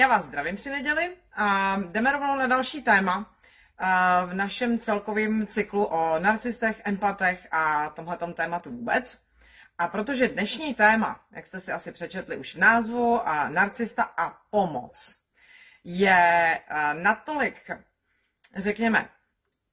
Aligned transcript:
Já 0.00 0.08
vás 0.08 0.24
zdravím 0.24 0.56
při 0.56 0.70
neděli 0.70 1.16
a 1.32 1.76
jdeme 1.76 2.12
rovnou 2.12 2.36
na 2.36 2.46
další 2.46 2.82
téma 2.82 3.34
v 4.26 4.34
našem 4.34 4.78
celkovém 4.78 5.46
cyklu 5.46 5.84
o 5.84 6.18
narcistech, 6.18 6.82
empatech 6.84 7.48
a 7.50 7.90
tomhletom 7.90 8.32
tématu 8.32 8.70
vůbec. 8.70 9.20
A 9.78 9.88
protože 9.88 10.28
dnešní 10.28 10.74
téma, 10.74 11.20
jak 11.30 11.46
jste 11.46 11.60
si 11.60 11.72
asi 11.72 11.92
přečetli 11.92 12.36
už 12.36 12.54
v 12.54 12.58
názvu, 12.58 13.28
a 13.28 13.48
narcista 13.48 14.02
a 14.16 14.38
pomoc, 14.50 15.16
je 15.84 16.60
natolik, 16.92 17.70
řekněme, 18.56 19.08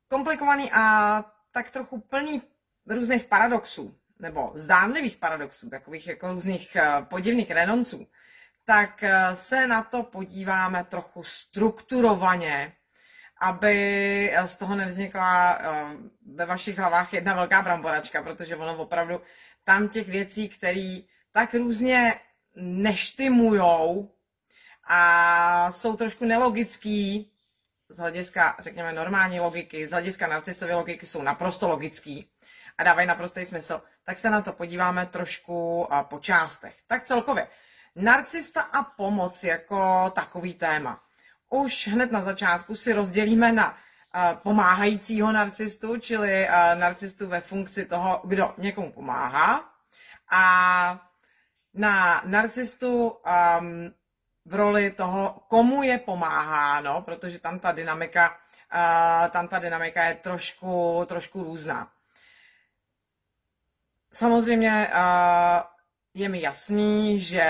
komplikovaný 0.07 0.71
a 0.71 1.23
tak 1.51 1.71
trochu 1.71 1.99
plný 1.99 2.41
různých 2.87 3.25
paradoxů, 3.25 3.97
nebo 4.19 4.51
zdánlivých 4.55 5.17
paradoxů, 5.17 5.69
takových 5.69 6.07
jako 6.07 6.31
různých 6.31 6.77
podivných 7.09 7.51
renonců, 7.51 8.07
tak 8.67 9.03
eh, 9.03 9.35
se 9.35 9.67
na 9.67 9.83
to 9.83 10.03
podíváme 10.03 10.83
trochu 10.83 11.23
strukturovaně, 11.23 12.73
aby 13.41 13.75
eh, 14.33 14.47
z 14.47 14.57
toho 14.57 14.75
nevznikla 14.75 15.57
eh, 15.59 15.85
ve 16.35 16.45
vašich 16.45 16.77
hlavách 16.77 17.13
jedna 17.13 17.33
velká 17.35 17.61
bramboračka, 17.61 18.23
protože 18.23 18.55
ono 18.55 18.77
opravdu 18.77 19.21
tam 19.63 19.89
těch 19.89 20.07
věcí, 20.07 20.49
které 20.49 20.99
tak 21.31 21.53
různě 21.53 22.13
neštimujou 22.55 24.11
a 24.83 25.71
jsou 25.71 25.95
trošku 25.95 26.25
nelogický, 26.25 27.31
z 27.89 27.97
hlediska, 27.97 28.55
řekněme, 28.59 28.93
normální 28.93 29.39
logiky, 29.39 29.87
z 29.87 29.91
hlediska 29.91 30.27
narcistově 30.27 30.75
logiky 30.75 31.05
jsou 31.05 31.21
naprosto 31.21 31.67
logický 31.67 32.29
a 32.77 32.83
dávají 32.83 33.07
naprostý 33.07 33.45
smysl, 33.45 33.81
tak 34.03 34.17
se 34.17 34.29
na 34.29 34.41
to 34.41 34.53
podíváme 34.53 35.05
trošku 35.05 35.87
po 36.09 36.19
částech. 36.19 36.75
Tak 36.87 37.03
celkově, 37.03 37.47
Narcista 37.97 38.61
a 38.61 38.83
pomoc 38.83 39.43
jako 39.43 40.09
takový 40.15 40.53
téma. 40.53 41.01
Už 41.49 41.87
hned 41.87 42.11
na 42.11 42.21
začátku 42.21 42.75
si 42.75 42.93
rozdělíme 42.93 43.51
na 43.51 43.71
uh, 43.71 44.37
pomáhajícího 44.37 45.31
narcistu, 45.31 45.97
čili 45.97 46.47
uh, 46.49 46.79
narcistu 46.79 47.27
ve 47.27 47.41
funkci 47.41 47.85
toho, 47.85 48.21
kdo 48.23 48.53
někomu 48.57 48.91
pomáhá, 48.91 49.69
a 50.29 50.99
na 51.73 52.21
narcistu 52.25 53.09
um, 53.09 53.93
v 54.45 54.55
roli 54.55 54.91
toho, 54.91 55.43
komu 55.47 55.83
je 55.83 55.97
pomáháno, 55.97 57.01
protože 57.01 57.39
tam 57.39 57.59
ta 57.59 57.71
dynamika, 57.71 58.29
uh, 58.29 59.29
tam 59.31 59.47
ta 59.47 59.59
dynamika 59.59 60.03
je 60.03 60.15
trošku, 60.15 61.03
trošku 61.07 61.43
různá. 61.43 61.87
Samozřejmě 64.11 64.89
je 66.17 66.29
mi 66.29 66.41
jasný, 66.41 67.19
že 67.19 67.45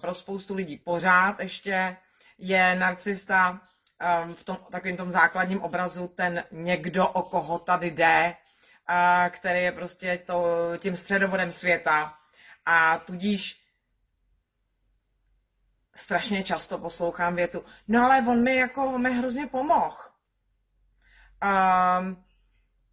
pro 0.00 0.14
spoustu 0.14 0.54
lidí 0.54 0.76
pořád 0.76 1.40
ještě 1.40 1.96
je 2.38 2.74
narcista 2.74 3.50
um, 3.50 4.34
v 4.34 4.44
tom 4.44 4.58
takovým 4.70 4.96
tom 4.96 5.10
základním 5.10 5.62
obrazu 5.62 6.08
ten 6.08 6.44
někdo, 6.50 7.08
o 7.08 7.22
koho 7.22 7.58
tady 7.58 7.90
jde, 7.90 8.34
který 9.30 9.62
je 9.62 9.72
prostě 9.72 10.18
to, 10.26 10.46
tím 10.78 10.96
středovodem 10.96 11.52
světa 11.52 12.14
a 12.66 12.98
tudíž 12.98 13.60
strašně 15.94 16.44
často 16.44 16.78
poslouchám 16.78 17.36
větu, 17.36 17.64
no 17.88 18.04
ale 18.04 18.24
on 18.28 18.42
mi 18.42 18.56
jako, 18.56 18.84
on 18.84 19.02
mi 19.02 19.12
hrozně 19.12 19.46
pomohl. 19.46 19.96
Um, 21.42 22.24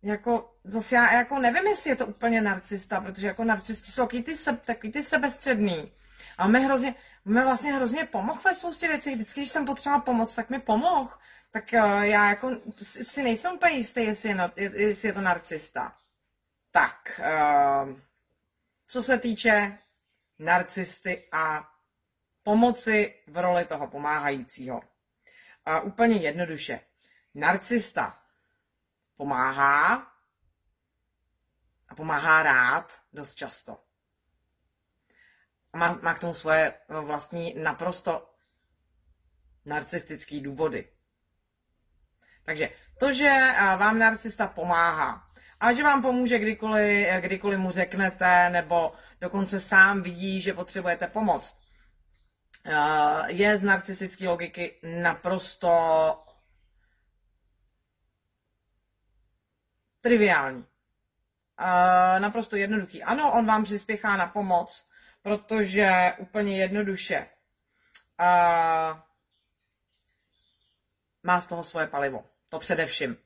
jako 0.01 0.56
zase 0.67 0.95
já 0.95 1.13
jako 1.13 1.39
nevím, 1.39 1.67
jestli 1.67 1.89
je 1.89 1.95
to 1.95 2.05
úplně 2.05 2.41
narcista, 2.41 3.01
protože 3.01 3.27
jako 3.27 3.43
narcisti 3.43 3.91
jsou 3.91 4.01
takový 4.01 4.23
ty, 4.23 4.35
se, 4.35 4.57
takový 4.57 4.91
ty 4.91 5.03
sebestředný. 5.03 5.91
A 6.37 6.47
mi 6.47 6.63
hrozně, 6.63 6.95
mi 7.25 7.43
vlastně 7.43 7.73
hrozně 7.73 8.05
pomohl 8.05 8.41
ve 8.45 8.53
spoustě 8.53 8.87
věcí. 8.87 9.13
Vždycky, 9.15 9.39
když 9.39 9.49
jsem 9.49 9.65
potřebovala 9.65 10.03
pomoc, 10.03 10.35
tak 10.35 10.49
mi 10.49 10.59
pomohl. 10.59 11.13
Tak 11.51 11.63
uh, 11.73 12.01
já 12.01 12.29
jako 12.29 12.51
si 12.81 13.23
nejsem 13.23 13.53
úplně 13.53 13.75
jistý, 13.75 14.03
jestli 14.03 14.29
je, 14.29 14.37
jestli 14.55 15.07
je 15.07 15.13
to 15.13 15.21
narcista. 15.21 15.95
Tak, 16.71 17.19
uh, 17.19 17.99
co 18.87 19.03
se 19.03 19.17
týče 19.17 19.77
narcisty 20.39 21.27
a 21.31 21.69
pomoci 22.43 23.23
v 23.27 23.37
roli 23.37 23.65
toho 23.65 23.87
pomáhajícího. 23.87 24.81
Uh, 25.67 25.87
úplně 25.87 26.15
jednoduše. 26.15 26.79
Narcista 27.35 28.17
pomáhá 29.17 30.16
a 31.89 31.95
pomáhá 31.95 32.43
rád 32.43 33.01
dost 33.13 33.35
často. 33.35 33.77
A 35.73 35.77
má, 35.77 35.99
má 36.01 36.13
k 36.13 36.19
tomu 36.19 36.33
svoje 36.33 36.73
vlastní 36.89 37.53
naprosto 37.57 38.29
narcistické 39.65 40.39
důvody. 40.39 40.91
Takže 42.45 42.69
to, 42.99 43.13
že 43.13 43.29
vám 43.77 43.99
narcista 43.99 44.47
pomáhá 44.47 45.27
a 45.59 45.73
že 45.73 45.83
vám 45.83 46.01
pomůže 46.01 46.39
kdykoliv, 46.39 47.07
kdykoliv 47.19 47.59
mu 47.59 47.71
řeknete, 47.71 48.49
nebo 48.49 48.93
dokonce 49.21 49.61
sám 49.61 50.01
vidí, 50.01 50.41
že 50.41 50.53
potřebujete 50.53 51.07
pomoc, 51.07 51.57
je 53.27 53.57
z 53.57 53.63
narcistické 53.63 54.29
logiky 54.29 54.79
naprosto 55.01 55.69
triviální. 60.01 60.65
Uh, 61.59 62.19
naprosto 62.19 62.55
jednoduchý. 62.55 63.03
Ano, 63.03 63.33
on 63.33 63.45
vám 63.45 63.63
přispěchá 63.63 64.17
na 64.17 64.27
pomoc, 64.27 64.85
protože 65.21 66.13
úplně 66.17 66.57
jednoduše 66.57 67.27
uh, 68.19 68.99
má 71.23 71.41
z 71.41 71.47
toho 71.47 71.63
svoje 71.63 71.87
palivo. 71.87 72.25
To 72.49 72.59
především. 72.59 73.17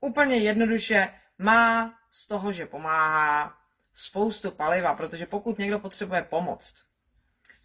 Úplně 0.00 0.36
jednoduše 0.36 1.20
má 1.38 1.94
z 2.10 2.26
toho, 2.26 2.52
že 2.52 2.66
pomáhá 2.66 3.58
spoustu 3.94 4.50
paliva, 4.50 4.94
protože 4.94 5.26
pokud 5.26 5.58
někdo 5.58 5.78
potřebuje 5.78 6.22
pomoc, 6.22 6.86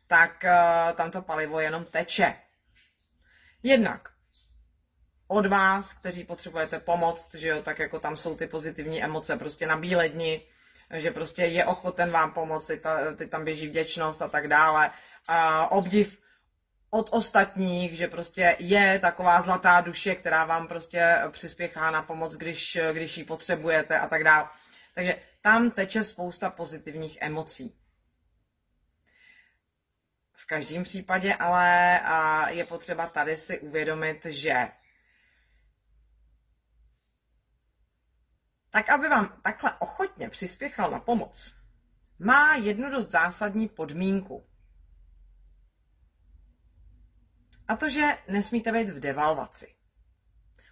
tak 0.07 0.43
uh, 0.43 0.95
tam 0.95 1.11
to 1.11 1.21
palivo 1.21 1.59
jenom 1.59 1.85
teče. 1.85 2.41
Jednak 3.63 4.14
od 5.27 5.45
vás, 5.45 5.93
kteří 5.93 6.23
potřebujete 6.23 6.79
pomoc, 6.79 7.29
že 7.33 7.47
jo, 7.47 7.61
tak 7.61 7.79
jako 7.79 7.99
tam 7.99 8.17
jsou 8.17 8.35
ty 8.35 8.47
pozitivní 8.47 9.03
emoce 9.03 9.37
prostě 9.37 9.67
na 9.67 9.77
bílé 9.77 10.09
dni, 10.09 10.41
že 10.93 11.11
prostě 11.11 11.41
je 11.41 11.65
ochoten 11.65 12.11
vám 12.11 12.33
pomoct, 12.33 12.65
teď, 12.65 12.81
ta, 12.81 13.13
teď 13.13 13.29
tam 13.29 13.45
běží 13.45 13.67
vděčnost 13.67 14.21
a 14.21 14.27
tak 14.27 14.47
dále. 14.47 14.91
A 15.27 15.67
obdiv 15.71 16.21
od 16.89 17.09
ostatních, 17.11 17.97
že 17.97 18.07
prostě 18.07 18.55
je 18.59 18.99
taková 18.99 19.41
zlatá 19.41 19.81
duše, 19.81 20.15
která 20.15 20.45
vám 20.45 20.67
prostě 20.67 21.21
přispěchá 21.31 21.91
na 21.91 22.01
pomoc, 22.01 22.35
když, 22.35 22.77
když 22.93 23.17
ji 23.17 23.23
potřebujete 23.23 23.99
a 23.99 24.07
tak 24.07 24.23
dále. 24.23 24.49
Takže 24.93 25.15
tam 25.41 25.71
teče 25.71 26.03
spousta 26.03 26.49
pozitivních 26.49 27.17
emocí. 27.21 27.75
V 30.33 30.47
každém 30.47 30.83
případě 30.83 31.35
ale 31.35 31.99
je 32.49 32.65
potřeba 32.65 33.07
tady 33.07 33.37
si 33.37 33.59
uvědomit, 33.59 34.25
že 34.25 34.67
tak 38.75 38.89
aby 38.89 39.07
vám 39.07 39.33
takhle 39.41 39.73
ochotně 39.79 40.29
přispěchal 40.29 40.91
na 40.91 40.99
pomoc, 40.99 41.55
má 42.19 42.55
jednu 42.55 42.89
dost 42.89 43.11
zásadní 43.11 43.69
podmínku. 43.69 44.45
A 47.67 47.75
to, 47.75 47.89
že 47.89 48.17
nesmíte 48.27 48.71
být 48.71 48.89
v 48.89 48.99
devalvaci. 48.99 49.75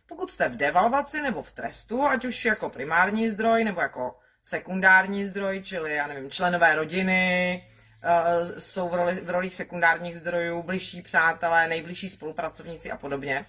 Pokud 0.08 0.32
jste 0.32 0.50
v 0.50 0.58
devalvaci 0.58 1.22
nebo 1.22 1.44
v 1.44 1.52
trestu, 1.52 2.04
ať 2.04 2.26
už 2.26 2.46
jako 2.46 2.70
primární 2.70 3.30
zdroj 3.30 3.64
nebo 3.64 3.82
jako 3.82 4.20
sekundární 4.42 5.26
zdroj, 5.26 5.64
čili, 5.64 5.94
já 5.94 6.08
nevím, 6.08 6.32
členové 6.32 6.76
rodiny, 6.76 7.64
uh, 8.04 8.60
jsou 8.60 8.90
v, 8.90 8.94
roli, 8.94 9.16
v 9.16 9.30
rolích 9.30 9.56
sekundárních 9.56 10.20
zdrojů, 10.20 10.64
bližší 10.64 11.02
přátelé, 11.02 11.68
nejbližší 11.68 12.10
spolupracovníci 12.10 12.92
a 12.92 12.98
podobně, 12.98 13.46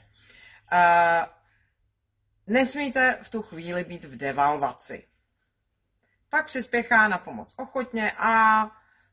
uh, 0.73 1.44
Nesmíte 2.47 3.19
v 3.23 3.31
tu 3.31 3.43
chvíli 3.43 3.85
být 3.85 4.05
v 4.05 4.17
devalvaci. 4.17 5.09
Pak 6.31 6.47
přispěchá 6.47 7.09
na 7.09 7.19
pomoc 7.19 7.55
ochotně 7.57 8.13
a 8.13 8.65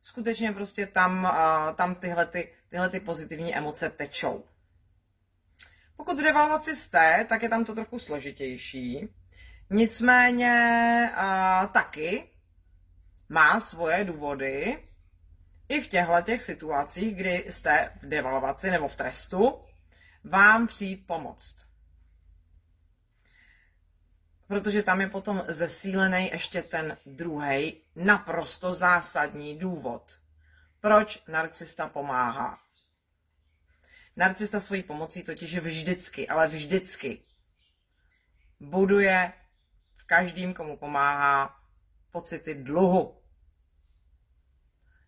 skutečně 0.02 0.52
prostě 0.52 0.88
tam, 0.88 1.36
tam 1.76 1.96
tyhle, 1.96 2.26
ty, 2.26 2.54
tyhle 2.70 2.90
ty 2.90 3.00
pozitivní 3.00 3.56
emoce 3.56 3.90
tečou. 3.90 4.44
Pokud 5.98 6.20
v 6.20 6.24
devalvaci 6.24 6.76
jste, 6.76 7.26
tak 7.30 7.44
je 7.44 7.50
tam 7.50 7.66
to 7.66 7.76
trochu 7.76 8.00
složitější. 8.00 9.14
Nicméně 9.70 11.12
a, 11.16 11.68
taky 11.68 12.30
má 13.30 13.60
svoje 13.60 14.04
důvody 14.04 14.84
i 15.70 15.82
v 15.82 15.88
těchto 15.88 16.22
těch 16.22 16.42
situacích, 16.42 17.16
kdy 17.16 17.46
jste 17.50 17.94
v 18.02 18.10
devalvaci 18.10 18.72
nebo 18.72 18.88
v 18.88 18.96
trestu, 18.96 19.66
vám 20.24 20.68
přijít 20.68 21.08
pomoct 21.08 21.71
protože 24.52 24.84
tam 24.84 25.02
je 25.02 25.10
potom 25.10 25.44
zesílený 25.48 26.30
ještě 26.32 26.62
ten 26.62 26.98
druhý 27.06 27.82
naprosto 27.96 28.74
zásadní 28.74 29.60
důvod, 29.60 30.20
proč 30.80 31.24
narcista 31.28 31.88
pomáhá. 31.88 32.60
Narcista 34.16 34.60
svojí 34.60 34.84
pomocí 34.84 35.24
totiž 35.24 35.58
vždycky, 35.58 36.28
ale 36.28 36.48
vždycky 36.48 37.22
buduje 38.60 39.34
v 39.96 40.04
každým, 40.04 40.54
komu 40.54 40.78
pomáhá, 40.78 41.60
pocity 42.12 42.56
dluhu. 42.56 43.22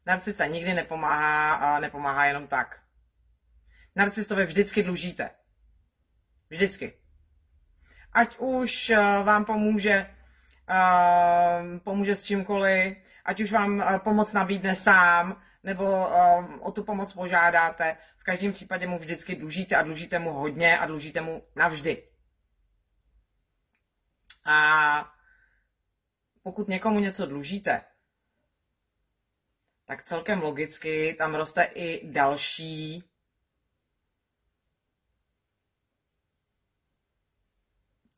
Narcista 0.06 0.46
nikdy 0.46 0.74
nepomáhá 0.74 1.54
a 1.54 1.80
nepomáhá 1.80 2.26
jenom 2.26 2.48
tak. 2.48 2.84
Narcistovi 3.96 4.46
vždycky 4.46 4.84
dlužíte. 4.84 5.30
Vždycky. 6.50 7.03
Ať 8.14 8.38
už 8.38 8.90
eh, 8.90 8.98
vám 9.24 9.46
pomůže, 9.46 10.16
uh, 10.70 11.80
pomůže 11.80 12.16
s 12.16 12.24
čímkoliv, 12.24 12.98
ať 13.26 13.42
už 13.42 13.52
vám 13.52 13.78
uh, 13.78 13.98
pomoc 13.98 14.34
nabídne 14.34 14.76
sám, 14.76 15.42
nebo 15.64 16.08
o 16.60 16.72
tu 16.72 16.84
pomoc 16.84 17.14
požádáte, 17.14 17.98
v 18.18 18.24
každém 18.24 18.52
případě 18.52 18.88
mu 18.88 18.98
vždycky 18.98 19.36
dlužíte 19.36 19.76
a 19.76 19.84
dlužíte 19.84 20.20
mu 20.20 20.34
hodně 20.34 20.80
a 20.80 20.86
dlužíte 20.86 21.22
mu 21.22 21.44
navždy. 21.56 22.04
A 24.46 25.14
pokud 26.44 26.68
někomu 26.68 27.00
něco 27.00 27.26
dlužíte, 27.26 27.82
tak 29.86 30.04
celkem 30.04 30.42
logicky 30.42 31.16
tam 31.18 31.36
roste 31.36 31.64
i 31.64 32.12
další 32.12 33.04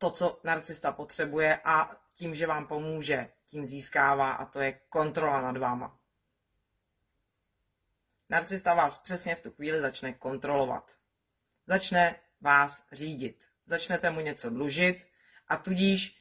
to, 0.06 0.12
co 0.12 0.40
narcista 0.44 0.92
potřebuje 0.92 1.60
a 1.63 1.98
tím, 2.13 2.36
že 2.36 2.48
vám 2.48 2.68
pomůže, 2.68 3.30
tím 3.48 3.66
získává 3.66 4.31
a 4.31 4.46
to 4.46 4.60
je 4.60 4.72
kontrola 4.90 5.42
nad 5.42 5.57
váma. 5.57 6.00
Narcista 8.30 8.74
vás 8.74 8.98
přesně 9.00 9.36
v 9.36 9.42
tu 9.42 9.52
chvíli 9.52 9.81
začne 9.81 10.13
kontrolovat. 10.13 10.98
Začne 11.68 12.16
vás 12.42 12.88
řídit. 12.92 13.50
Začnete 13.66 14.10
mu 14.10 14.19
něco 14.19 14.50
dlužit 14.50 15.07
a 15.48 15.57
tudíž 15.57 16.19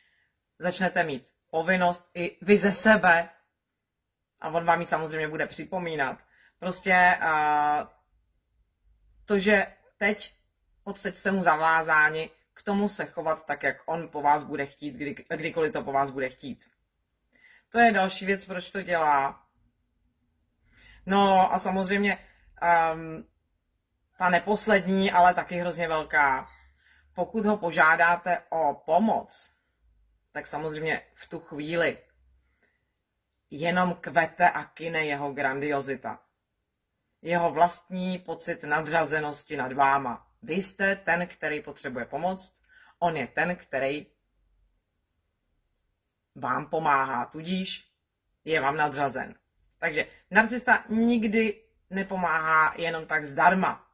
začnete 0.58 1.04
mít 1.04 1.34
povinnost 1.50 2.10
i 2.14 2.38
vy 2.42 2.58
ze 2.58 2.72
sebe 2.72 3.28
a 4.40 4.48
on 4.48 4.64
vám 4.64 4.80
ji 4.80 4.86
samozřejmě 4.86 5.28
bude 5.28 5.46
připomínat. 5.46 6.18
Prostě 6.58 7.18
uh, 7.22 7.88
to, 9.24 9.38
že 9.38 9.66
teď, 9.96 10.34
od 10.84 11.02
teď 11.02 11.16
jste 11.16 11.30
mu 11.30 11.42
zavázáni 11.42 12.30
k 12.54 12.62
tomu 12.62 12.88
se 12.88 13.04
chovat 13.04 13.46
tak, 13.46 13.62
jak 13.62 13.76
on 13.86 14.08
po 14.08 14.22
vás 14.22 14.44
bude 14.44 14.66
chtít, 14.66 14.94
kdy, 14.94 15.14
kdykoliv 15.36 15.72
to 15.72 15.82
po 15.82 15.92
vás 15.92 16.10
bude 16.10 16.28
chtít. 16.28 16.70
To 17.68 17.78
je 17.78 17.92
další 17.92 18.26
věc, 18.26 18.44
proč 18.44 18.70
to 18.70 18.82
dělá. 18.82 19.46
No 21.06 21.52
a 21.52 21.58
samozřejmě 21.58 22.18
um, 22.94 23.28
ta 24.18 24.28
neposlední, 24.28 25.12
ale 25.12 25.34
taky 25.34 25.56
hrozně 25.56 25.88
velká. 25.88 26.48
Pokud 27.14 27.44
ho 27.44 27.56
požádáte 27.56 28.42
o 28.50 28.74
pomoc, 28.74 29.54
tak 30.32 30.46
samozřejmě 30.46 31.02
v 31.14 31.28
tu 31.28 31.38
chvíli 31.40 31.98
jenom 33.50 33.94
kvete 33.94 34.50
a 34.50 34.64
kine 34.64 35.04
jeho 35.04 35.32
grandiozita. 35.32 36.20
Jeho 37.22 37.52
vlastní 37.52 38.18
pocit 38.18 38.64
nadřazenosti 38.64 39.56
nad 39.56 39.72
váma. 39.72 40.26
Vy 40.44 40.54
jste 40.54 40.96
ten, 40.96 41.26
který 41.26 41.62
potřebuje 41.62 42.04
pomoc, 42.04 42.60
on 42.98 43.16
je 43.16 43.26
ten, 43.26 43.56
který 43.56 44.06
vám 46.34 46.66
pomáhá, 46.66 47.26
tudíž 47.26 47.92
je 48.44 48.60
vám 48.60 48.76
nadřazen. 48.76 49.34
Takže 49.78 50.06
narcista 50.30 50.84
nikdy 50.88 51.62
nepomáhá 51.90 52.74
jenom 52.76 53.06
tak 53.06 53.24
zdarma. 53.24 53.86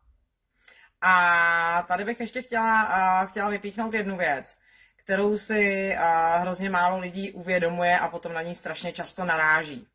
A 1.00 1.82
tady 1.82 2.04
bych 2.04 2.20
ještě 2.20 2.42
chtěla, 2.42 3.26
chtěla 3.26 3.48
vypíchnout 3.48 3.94
jednu 3.94 4.16
věc, 4.16 4.58
kterou 4.96 5.38
si 5.38 5.94
hrozně 6.36 6.70
málo 6.70 6.98
lidí 6.98 7.32
uvědomuje 7.32 7.98
a 7.98 8.08
potom 8.08 8.32
na 8.32 8.42
ní 8.42 8.54
strašně 8.54 8.92
často 8.92 9.24
naráží. 9.24 9.88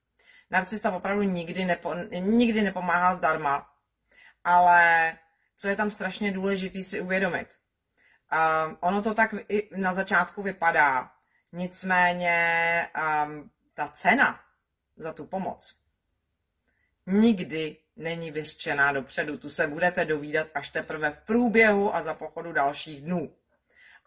Narcista 0.51 0.91
opravdu 0.91 1.23
nikdy, 1.23 1.65
nepo, 1.65 1.93
nikdy 2.19 2.61
nepomáhá 2.61 3.15
zdarma, 3.15 3.69
ale 4.43 5.13
co 5.57 5.67
je 5.67 5.75
tam 5.75 5.91
strašně 5.91 6.31
důležité 6.31 6.83
si 6.83 7.01
uvědomit. 7.01 7.47
Uh, 8.33 8.73
ono 8.79 9.01
to 9.01 9.13
tak 9.13 9.35
i 9.49 9.69
na 9.75 9.93
začátku 9.93 10.43
vypadá, 10.43 11.11
nicméně 11.51 12.87
um, 13.25 13.51
ta 13.73 13.87
cena 13.87 14.39
za 14.97 15.13
tu 15.13 15.25
pomoc 15.25 15.85
nikdy 17.07 17.77
není 17.95 18.31
vyřčená 18.31 18.91
dopředu. 18.91 19.37
Tu 19.37 19.49
se 19.49 19.67
budete 19.67 20.05
dovídat 20.05 20.47
až 20.53 20.69
teprve 20.69 21.11
v 21.11 21.19
průběhu 21.19 21.95
a 21.95 22.01
za 22.01 22.13
pochodu 22.13 22.51
dalších 22.51 23.01
dnů 23.01 23.35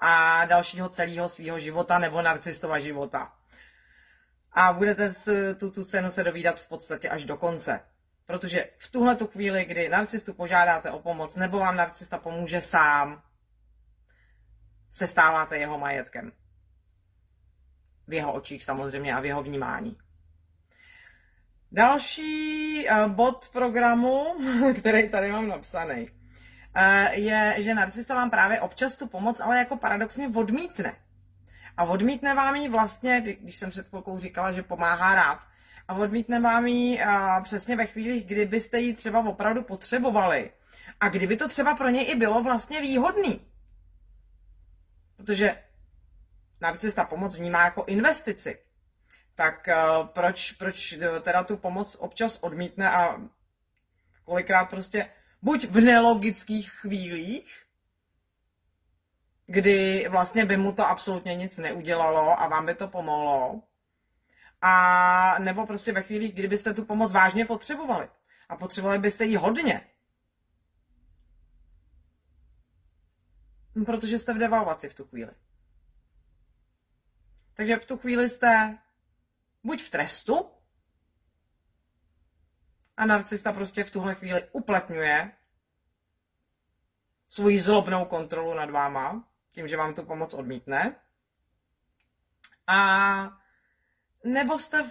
a 0.01 0.44
dalšího 0.44 0.89
celého 0.89 1.29
svého 1.29 1.59
života 1.59 1.99
nebo 1.99 2.23
narcistova 2.23 2.79
života. 2.79 3.33
A 4.53 4.73
budete 4.73 5.11
tu, 5.59 5.71
tu 5.71 5.85
cenu 5.85 6.11
se 6.11 6.25
dovídat 6.25 6.61
v 6.61 6.69
podstatě 6.69 7.09
až 7.09 7.25
do 7.25 7.37
konce. 7.37 7.81
Protože 8.29 8.71
v 8.77 8.91
tuhle 8.91 9.17
tu 9.17 9.27
chvíli, 9.27 9.65
kdy 9.65 9.89
narcistu 9.89 10.35
požádáte 10.35 10.91
o 10.91 10.99
pomoc, 10.99 11.37
nebo 11.37 11.59
vám 11.59 11.77
narcista 11.77 12.19
pomůže 12.19 12.61
sám, 12.61 13.23
se 14.91 15.07
stáváte 15.07 15.59
jeho 15.59 15.79
majetkem. 15.79 16.33
V 18.07 18.13
jeho 18.13 18.33
očích 18.33 18.65
samozřejmě 18.65 19.15
a 19.15 19.21
v 19.21 19.25
jeho 19.25 19.43
vnímání. 19.43 19.99
Další 21.73 22.89
eh, 22.89 23.09
bod 23.09 23.49
programu, 23.53 24.25
který 24.79 25.11
tady 25.11 25.33
mám 25.33 25.49
napsaný, 25.49 26.11
eh, 26.75 27.15
je, 27.15 27.55
že 27.59 27.75
narcista 27.75 28.15
vám 28.15 28.31
právě 28.31 28.61
občas 28.61 28.97
tu 28.97 29.07
pomoc, 29.07 29.41
ale 29.41 29.59
jako 29.59 29.77
paradoxně 29.77 30.29
odmítne. 30.29 30.97
A 31.77 31.85
odmítne 31.85 32.35
vám 32.35 32.57
ji 32.57 32.69
vlastně, 32.69 33.21
když 33.21 33.57
jsem 33.57 33.71
před 33.71 33.89
chvilkou 33.89 34.19
říkala, 34.19 34.53
že 34.53 34.63
pomáhá 34.63 35.15
rád, 35.15 35.49
a 35.88 35.94
odmítne 35.94 36.40
vám 36.40 36.67
ji 36.67 37.00
přesně 37.43 37.76
ve 37.76 37.87
chvíli, 37.87 38.20
kdybyste 38.20 38.79
ji 38.79 38.94
třeba 38.94 39.20
opravdu 39.20 39.63
potřebovali. 39.63 40.53
A 41.01 41.08
kdyby 41.08 41.36
to 41.36 41.48
třeba 41.48 41.74
pro 41.74 41.89
něj 41.89 42.10
i 42.10 42.17
bylo 42.17 42.43
vlastně 42.43 42.81
výhodný. 42.81 43.41
Protože 45.17 45.63
narcista 46.60 47.05
pomoc 47.05 47.36
vnímá 47.36 47.65
jako 47.65 47.84
investici. 47.84 48.58
Tak 49.34 49.69
uh, 49.69 50.06
proč, 50.06 50.53
proč 50.53 50.98
teda 51.22 51.44
tu 51.44 51.56
pomoc 51.56 51.96
občas 52.01 52.39
odmítne 52.39 52.91
a 52.91 53.20
kolikrát 54.24 54.65
prostě 54.65 55.10
buď 55.43 55.65
v 55.65 55.81
nelogických 55.81 56.70
chvílích, 56.70 57.65
kdy 59.46 60.06
vlastně 60.08 60.44
by 60.44 60.56
mu 60.56 60.72
to 60.72 60.86
absolutně 60.86 61.34
nic 61.34 61.58
neudělalo 61.58 62.41
a 62.41 62.48
vám 62.48 62.67
by 62.67 62.74
to 62.74 62.89
pomohlo, 62.89 63.63
a 64.60 65.38
nebo 65.38 65.67
prostě 65.67 65.93
ve 65.93 66.03
chvílích, 66.03 66.34
kdybyste 66.34 66.74
tu 66.74 66.84
pomoc 66.84 67.12
vážně 67.12 67.46
potřebovali. 67.46 68.08
A 68.48 68.56
potřebovali 68.56 68.98
byste 68.98 69.24
ji 69.24 69.36
hodně. 69.36 69.86
Protože 73.86 74.19
jste 74.19 74.34
v 74.34 74.38
devalvaci 74.38 74.88
v 74.88 74.94
tu 74.94 75.05
chvíli. 75.05 75.31
Takže 77.55 77.77
v 77.77 77.86
tu 77.86 77.98
chvíli 77.98 78.29
jste 78.29 78.79
buď 79.65 79.82
v 79.82 79.91
trestu, 79.91 80.50
a 82.98 83.06
narcista 83.06 83.53
prostě 83.53 83.84
v 83.84 83.91
tuhle 83.91 84.15
chvíli 84.15 84.48
uplatňuje 84.53 85.32
svoji 87.29 87.60
zlobnou 87.60 88.05
kontrolu 88.05 88.55
nad 88.55 88.70
váma, 88.70 89.24
tím, 89.53 89.69
že 89.69 89.77
vám 89.77 89.94
tu 89.94 90.03
pomoc 90.03 90.34
odmítne. 90.34 90.96
A 92.67 93.38
nebo 94.29 94.58
jste 94.58 94.85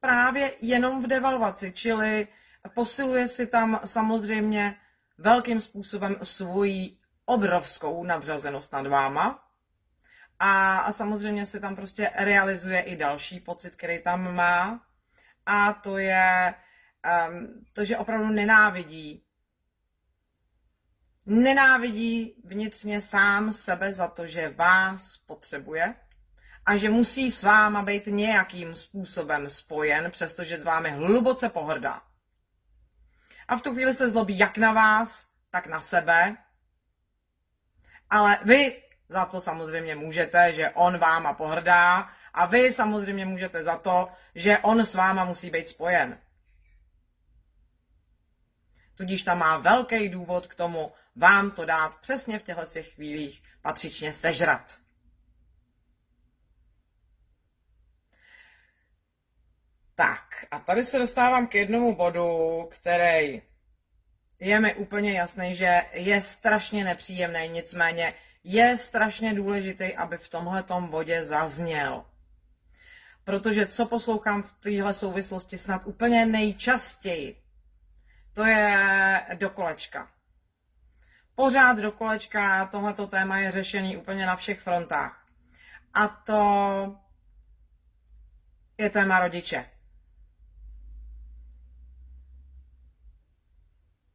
právě 0.00 0.52
jenom 0.60 1.02
v 1.02 1.06
devalvaci, 1.06 1.72
čili 1.72 2.28
posiluje 2.74 3.28
si 3.28 3.46
tam 3.46 3.80
samozřejmě 3.84 4.76
velkým 5.18 5.60
způsobem 5.60 6.16
svoji 6.22 6.98
obrovskou 7.24 8.04
nadřazenost 8.04 8.72
nad 8.72 8.86
váma. 8.86 9.48
A, 10.38 10.78
a 10.78 10.92
samozřejmě 10.92 11.46
se 11.46 11.60
tam 11.60 11.76
prostě 11.76 12.10
realizuje 12.16 12.80
i 12.80 12.96
další 12.96 13.40
pocit, 13.40 13.74
který 13.74 14.02
tam 14.02 14.34
má. 14.34 14.86
A 15.46 15.72
to 15.72 15.98
je 15.98 16.54
um, 17.28 17.64
to, 17.72 17.84
že 17.84 17.98
opravdu 17.98 18.28
nenávidí. 18.28 19.24
Nenávidí 21.26 22.42
vnitřně 22.44 23.00
sám 23.00 23.52
sebe 23.52 23.92
za 23.92 24.08
to, 24.08 24.26
že 24.26 24.48
vás 24.48 25.18
potřebuje 25.18 25.94
a 26.66 26.76
že 26.76 26.90
musí 26.90 27.32
s 27.32 27.42
váma 27.42 27.82
být 27.82 28.06
nějakým 28.06 28.74
způsobem 28.74 29.50
spojen, 29.50 30.10
přestože 30.10 30.58
s 30.58 30.64
vámi 30.64 30.90
hluboce 30.90 31.48
pohrdá. 31.48 32.02
A 33.48 33.56
v 33.56 33.62
tu 33.62 33.72
chvíli 33.72 33.94
se 33.94 34.10
zlobí 34.10 34.38
jak 34.38 34.58
na 34.58 34.72
vás, 34.72 35.28
tak 35.50 35.66
na 35.66 35.80
sebe. 35.80 36.36
Ale 38.10 38.38
vy 38.44 38.82
za 39.08 39.24
to 39.24 39.40
samozřejmě 39.40 39.94
můžete, 39.94 40.52
že 40.52 40.70
on 40.70 40.98
váma 40.98 41.34
pohrdá 41.34 42.10
a 42.34 42.46
vy 42.46 42.72
samozřejmě 42.72 43.26
můžete 43.26 43.64
za 43.64 43.76
to, 43.76 44.08
že 44.34 44.58
on 44.58 44.80
s 44.80 44.94
váma 44.94 45.24
musí 45.24 45.50
být 45.50 45.68
spojen. 45.68 46.18
Tudíž 48.94 49.22
tam 49.22 49.38
má 49.38 49.58
velký 49.58 50.08
důvod 50.08 50.46
k 50.46 50.54
tomu 50.54 50.92
vám 51.16 51.50
to 51.50 51.64
dát 51.64 52.00
přesně 52.00 52.38
v 52.38 52.42
těchto 52.42 52.82
chvílích 52.82 53.42
patřičně 53.62 54.12
sežrat. 54.12 54.83
Tak, 59.96 60.46
a 60.50 60.58
tady 60.58 60.84
se 60.84 60.98
dostávám 60.98 61.46
k 61.46 61.54
jednomu 61.54 61.96
bodu, 61.96 62.68
který 62.70 63.42
je 64.40 64.60
mi 64.60 64.74
úplně 64.74 65.12
jasný, 65.12 65.54
že 65.54 65.82
je 65.92 66.20
strašně 66.20 66.84
nepříjemný, 66.84 67.48
nicméně 67.48 68.14
je 68.44 68.78
strašně 68.78 69.34
důležitý, 69.34 69.96
aby 69.96 70.18
v 70.18 70.28
tomhletom 70.28 70.88
bodě 70.88 71.24
zazněl. 71.24 72.04
Protože 73.24 73.66
co 73.66 73.86
poslouchám 73.86 74.42
v 74.42 74.52
téhle 74.52 74.94
souvislosti 74.94 75.58
snad 75.58 75.86
úplně 75.86 76.26
nejčastěji, 76.26 77.42
to 78.32 78.44
je 78.44 79.26
do 79.34 79.50
kolečka. 79.50 80.10
Pořád 81.34 81.78
do 81.78 81.92
kolečka 81.92 82.66
tohleto 82.66 83.06
téma 83.06 83.38
je 83.38 83.50
řešený 83.50 83.96
úplně 83.96 84.26
na 84.26 84.36
všech 84.36 84.60
frontách. 84.60 85.26
A 85.94 86.08
to 86.08 86.96
je 88.78 88.90
téma 88.90 89.20
rodiče. 89.20 89.73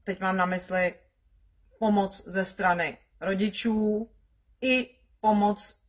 Teď 0.09 0.19
mám 0.19 0.37
na 0.37 0.45
mysli 0.45 0.93
pomoc 1.79 2.23
ze 2.27 2.45
strany 2.45 2.97
rodičů 3.21 4.11
i 4.61 4.89
pomoc 5.19 5.81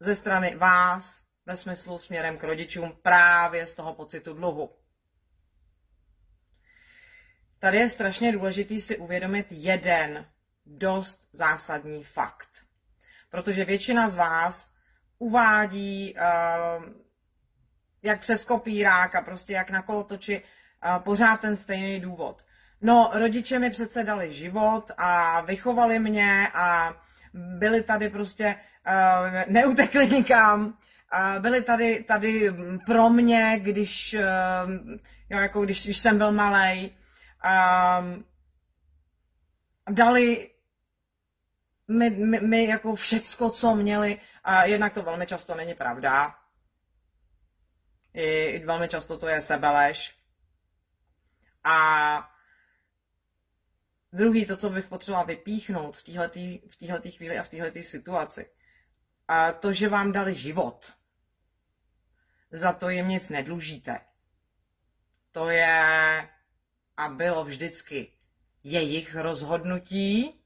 ze 0.00 0.16
strany 0.16 0.56
vás 0.56 1.22
ve 1.46 1.56
smyslu 1.56 1.98
směrem 1.98 2.38
k 2.38 2.44
rodičům 2.44 2.98
právě 3.02 3.66
z 3.66 3.74
toho 3.74 3.94
pocitu 3.94 4.34
dluhu. 4.34 4.76
Tady 7.58 7.78
je 7.78 7.88
strašně 7.88 8.32
důležitý 8.32 8.80
si 8.80 8.96
uvědomit 8.98 9.46
jeden 9.50 10.26
dost 10.66 11.28
zásadní 11.32 12.04
fakt. 12.04 12.50
Protože 13.30 13.64
většina 13.64 14.08
z 14.08 14.16
vás 14.16 14.74
uvádí 15.18 16.14
uh, 16.14 16.84
jak 18.02 18.20
přes 18.20 18.44
kopírák 18.44 19.14
a 19.14 19.20
prostě 19.20 19.52
jak 19.52 19.70
na 19.70 19.82
kolotoči 19.82 20.42
uh, 20.42 21.02
pořád 21.02 21.40
ten 21.40 21.56
stejný 21.56 22.00
důvod. 22.00 22.44
No, 22.82 23.10
rodiče 23.14 23.58
mi 23.58 23.70
přece 23.70 24.04
dali 24.04 24.32
život 24.32 24.90
a 24.96 25.40
vychovali 25.40 25.98
mě 25.98 26.48
a 26.54 26.94
byli 27.34 27.82
tady 27.82 28.08
prostě, 28.08 28.56
uh, 28.86 29.52
neutekli 29.52 30.08
nikam, 30.08 30.66
uh, 30.66 31.42
byli 31.42 31.62
tady, 31.62 32.04
tady 32.04 32.50
pro 32.86 33.10
mě, 33.10 33.60
když, 33.62 34.14
uh, 34.14 34.70
jo, 35.30 35.38
jako 35.38 35.62
když, 35.62 35.84
když 35.84 35.98
jsem 35.98 36.18
byl 36.18 36.32
malý. 36.32 36.96
Um, 38.00 38.24
dali 39.90 40.50
my, 41.88 42.10
my, 42.10 42.40
my 42.40 42.64
jako 42.64 42.94
všecko, 42.94 43.50
co 43.50 43.74
měli, 43.74 44.20
a 44.44 44.64
jednak 44.64 44.92
to 44.92 45.02
velmi 45.02 45.26
často 45.26 45.54
není 45.54 45.74
pravda. 45.74 46.34
I, 48.14 48.44
i 48.44 48.64
velmi 48.64 48.88
často 48.88 49.18
to 49.18 49.28
je 49.28 49.40
sebelež. 49.40 50.16
A 51.64 52.31
Druhý, 54.12 54.46
to, 54.46 54.56
co 54.56 54.70
bych 54.70 54.86
potřebovala 54.86 55.26
vypíchnout 55.26 55.96
v 55.96 56.02
téhletý, 56.02 56.58
v 56.68 57.16
chvíli 57.16 57.38
a 57.38 57.42
v 57.42 57.48
téhletý 57.48 57.84
situaci, 57.84 58.50
a 59.28 59.52
to, 59.52 59.72
že 59.72 59.88
vám 59.88 60.12
dali 60.12 60.34
život, 60.34 60.92
za 62.50 62.72
to 62.72 62.88
jim 62.88 63.08
nic 63.08 63.30
nedlužíte. 63.30 64.00
To 65.32 65.48
je 65.48 66.28
a 66.96 67.08
bylo 67.08 67.44
vždycky 67.44 68.12
jejich 68.64 69.14
rozhodnutí 69.14 70.42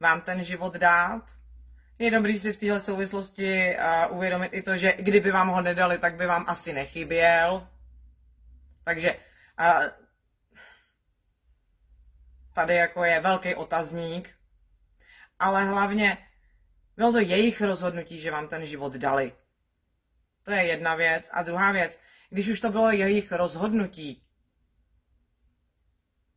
vám 0.00 0.20
ten 0.20 0.44
život 0.44 0.74
dát. 0.74 1.22
Je 1.98 2.10
dobrý 2.10 2.38
si 2.38 2.52
v 2.52 2.56
téhle 2.56 2.80
souvislosti 2.80 3.76
uvědomit 4.10 4.48
i 4.52 4.62
to, 4.62 4.76
že 4.76 4.92
kdyby 4.92 5.30
vám 5.30 5.48
ho 5.48 5.62
nedali, 5.62 5.98
tak 5.98 6.14
by 6.14 6.26
vám 6.26 6.44
asi 6.48 6.72
nechyběl. 6.72 7.68
Takže 8.84 9.16
a 9.56 9.80
tady 12.54 12.74
jako 12.74 13.04
je 13.04 13.20
velký 13.20 13.54
otazník, 13.54 14.34
ale 15.38 15.64
hlavně 15.64 16.28
bylo 16.96 17.12
to 17.12 17.18
jejich 17.18 17.60
rozhodnutí, 17.60 18.20
že 18.20 18.30
vám 18.30 18.48
ten 18.48 18.66
život 18.66 18.92
dali. 18.92 19.36
To 20.42 20.50
je 20.50 20.66
jedna 20.66 20.94
věc. 20.94 21.30
A 21.32 21.42
druhá 21.42 21.72
věc, 21.72 22.00
když 22.30 22.48
už 22.48 22.60
to 22.60 22.70
bylo 22.70 22.90
jejich 22.90 23.32
rozhodnutí 23.32 24.26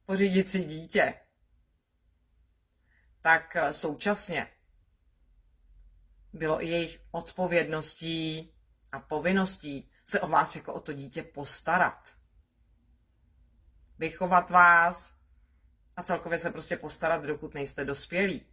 pořídit 0.05 0.49
si 0.49 0.65
dítě, 0.65 1.13
tak 3.21 3.57
současně 3.71 4.51
bylo 6.33 6.63
i 6.63 6.67
jejich 6.67 7.01
odpovědností 7.11 8.53
a 8.91 8.99
povinností 8.99 9.91
se 10.05 10.19
o 10.21 10.27
vás 10.27 10.55
jako 10.55 10.73
o 10.73 10.79
to 10.79 10.93
dítě 10.93 11.23
postarat 11.23 12.15
vychovat 13.99 14.49
vás 14.49 15.15
a 15.95 16.03
celkově 16.03 16.39
se 16.39 16.49
prostě 16.51 16.77
postarat, 16.77 17.23
dokud 17.23 17.53
nejste 17.53 17.85
dospělí. 17.85 18.45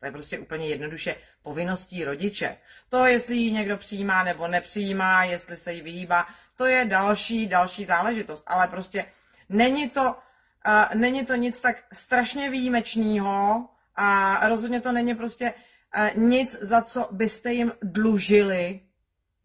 To 0.00 0.06
je 0.06 0.12
prostě 0.12 0.38
úplně 0.38 0.68
jednoduše 0.68 1.16
povinností 1.42 2.04
rodiče. 2.04 2.56
To, 2.88 3.06
jestli 3.06 3.36
ji 3.36 3.52
někdo 3.52 3.76
přijímá 3.76 4.24
nebo 4.24 4.48
nepřijímá, 4.48 5.24
jestli 5.24 5.56
se 5.56 5.72
jí 5.72 5.82
vyhýbá, 5.82 6.26
to 6.56 6.66
je 6.66 6.84
další, 6.84 7.46
další 7.46 7.84
záležitost. 7.84 8.44
Ale 8.46 8.68
prostě 8.68 9.06
není 9.48 9.90
to, 9.90 10.02
uh, 10.04 10.94
není 10.94 11.26
to 11.26 11.34
nic 11.34 11.60
tak 11.60 11.84
strašně 11.92 12.50
výjimečného 12.50 13.68
a 13.94 14.48
rozhodně 14.48 14.80
to 14.80 14.92
není 14.92 15.14
prostě 15.14 15.54
uh, 15.96 16.22
nic, 16.22 16.58
za 16.60 16.82
co 16.82 17.08
byste 17.10 17.52
jim 17.52 17.72
dlužili 17.82 18.80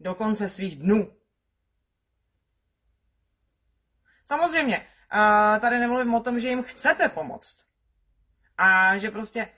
do 0.00 0.14
konce 0.14 0.48
svých 0.48 0.76
dnů. 0.76 1.15
Samozřejmě, 4.26 4.86
tady 5.60 5.78
nemluvím 5.78 6.14
o 6.14 6.20
tom, 6.20 6.40
že 6.40 6.48
jim 6.48 6.62
chcete 6.62 7.08
pomoct. 7.08 7.66
A 8.58 8.98
že 8.98 9.10
prostě 9.10 9.48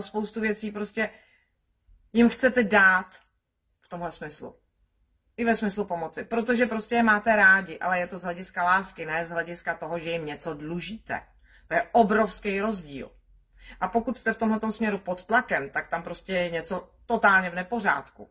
spoustu 0.00 0.40
věcí 0.40 0.70
prostě 0.70 1.10
jim 2.12 2.28
chcete 2.28 2.64
dát 2.64 3.06
v 3.80 3.88
tomhle 3.88 4.12
smyslu. 4.12 4.56
I 5.36 5.44
ve 5.44 5.56
smyslu 5.56 5.84
pomoci. 5.84 6.24
Protože 6.24 6.66
prostě 6.66 6.94
je 6.94 7.02
máte 7.02 7.36
rádi, 7.36 7.78
ale 7.78 8.00
je 8.00 8.06
to 8.06 8.18
z 8.18 8.22
hlediska 8.22 8.62
lásky, 8.62 9.06
ne 9.06 9.26
z 9.26 9.30
hlediska 9.30 9.74
toho, 9.74 9.98
že 9.98 10.10
jim 10.10 10.26
něco 10.26 10.54
dlužíte. 10.54 11.22
To 11.68 11.74
je 11.74 11.88
obrovský 11.92 12.60
rozdíl. 12.60 13.10
A 13.80 13.88
pokud 13.88 14.18
jste 14.18 14.32
v 14.32 14.38
tomhle 14.38 14.72
směru 14.72 14.98
pod 14.98 15.24
tlakem, 15.24 15.70
tak 15.70 15.88
tam 15.88 16.02
prostě 16.02 16.32
je 16.32 16.50
něco 16.50 16.90
totálně 17.06 17.50
v 17.50 17.54
nepořádku. 17.54 18.30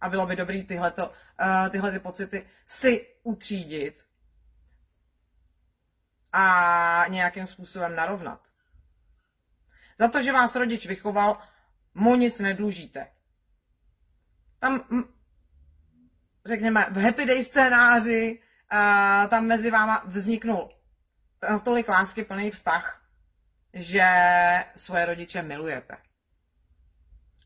A 0.00 0.08
bylo 0.08 0.26
by 0.26 0.36
dobré 0.36 0.62
tyhleto, 0.62 1.06
uh, 1.08 1.68
tyhle 1.70 1.92
ty 1.92 1.98
pocity 1.98 2.46
si 2.66 3.06
utřídit 3.22 4.04
a 6.36 7.04
nějakým 7.08 7.46
způsobem 7.46 7.96
narovnat. 7.96 8.40
Za 9.98 10.08
to, 10.08 10.22
že 10.22 10.32
vás 10.32 10.56
rodič 10.56 10.86
vychoval, 10.86 11.38
mu 11.94 12.14
nic 12.14 12.38
nedlužíte. 12.40 13.06
Tam, 14.58 14.84
řekněme, 16.46 16.86
v 16.90 17.02
Happy 17.02 17.26
Day 17.26 17.44
scénáři 17.44 18.42
a 18.70 19.26
tam 19.26 19.46
mezi 19.46 19.70
váma 19.70 20.02
vzniknul 20.06 20.70
tolik 21.64 21.88
lásky 21.88 22.24
plný 22.24 22.50
vztah, 22.50 23.02
že 23.72 24.06
svoje 24.76 25.06
rodiče 25.06 25.42
milujete. 25.42 25.96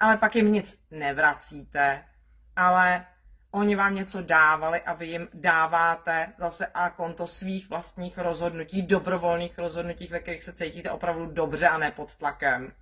Ale 0.00 0.16
pak 0.16 0.36
jim 0.36 0.52
nic 0.52 0.86
nevracíte, 0.90 2.08
ale 2.56 3.06
oni 3.50 3.76
vám 3.76 3.94
něco 3.94 4.22
dávali 4.22 4.82
a 4.82 4.92
vy 4.92 5.06
jim 5.06 5.28
dáváte 5.34 6.32
zase 6.38 6.66
a 6.66 6.90
konto 6.90 7.26
svých 7.26 7.70
vlastních 7.70 8.18
rozhodnutí, 8.18 8.82
dobrovolných 8.82 9.58
rozhodnutí, 9.58 10.06
ve 10.06 10.20
kterých 10.20 10.44
se 10.44 10.52
cítíte 10.52 10.90
opravdu 10.90 11.26
dobře 11.26 11.68
a 11.68 11.78
ne 11.78 11.90
pod 11.90 12.16
tlakem. 12.16 12.72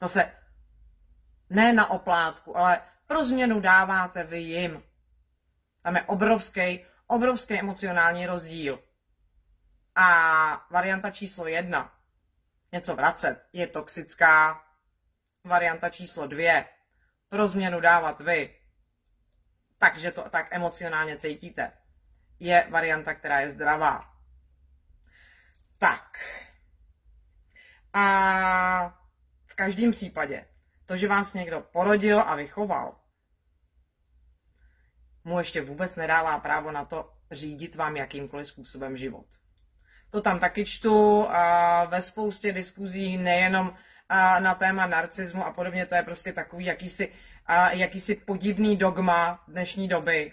Zase 0.00 0.32
ne 1.50 1.72
na 1.72 1.90
oplátku, 1.90 2.56
ale 2.56 2.82
pro 3.06 3.24
změnu 3.24 3.60
dáváte 3.60 4.24
vy 4.24 4.38
jim. 4.38 4.82
Tam 5.82 5.96
je 5.96 6.02
obrovský, 6.02 6.84
obrovský 7.06 7.54
emocionální 7.54 8.26
rozdíl. 8.26 8.82
A 9.94 10.66
varianta 10.70 11.10
číslo 11.10 11.46
jedna, 11.46 11.92
něco 12.72 12.96
vracet, 12.96 13.46
je 13.52 13.66
toxická. 13.66 14.62
Varianta 15.44 15.88
číslo 15.88 16.26
dvě, 16.26 16.64
pro 17.28 17.48
změnu 17.48 17.80
dávat 17.80 18.20
vy, 18.20 18.61
takže 19.82 20.10
to 20.10 20.30
tak 20.30 20.46
emocionálně 20.50 21.16
cítíte. 21.16 21.72
Je 22.40 22.66
varianta, 22.70 23.14
která 23.14 23.40
je 23.40 23.50
zdravá. 23.50 24.14
Tak. 25.78 26.18
A 27.92 28.88
v 29.46 29.54
každém 29.54 29.90
případě, 29.90 30.46
to, 30.86 30.96
že 30.96 31.08
vás 31.08 31.34
někdo 31.34 31.60
porodil 31.60 32.20
a 32.20 32.34
vychoval, 32.34 32.96
mu 35.24 35.38
ještě 35.38 35.60
vůbec 35.60 35.96
nedává 35.96 36.38
právo 36.38 36.72
na 36.72 36.84
to, 36.84 37.12
řídit 37.30 37.74
vám 37.74 37.96
jakýmkoliv 37.96 38.48
způsobem 38.48 38.96
život. 38.96 39.26
To 40.10 40.22
tam 40.22 40.38
taky 40.38 40.64
čtu 40.64 41.28
a 41.30 41.84
ve 41.84 42.02
spoustě 42.02 42.52
diskuzí, 42.52 43.16
nejenom 43.16 43.76
na 44.38 44.54
téma 44.54 44.86
narcismu 44.86 45.46
a 45.46 45.52
podobně, 45.52 45.86
to 45.86 45.94
je 45.94 46.02
prostě 46.02 46.32
takový 46.32 46.64
jakýsi, 46.64 47.12
jakýsi 47.72 48.14
podivný 48.14 48.76
dogma 48.76 49.44
dnešní 49.48 49.88
doby, 49.88 50.32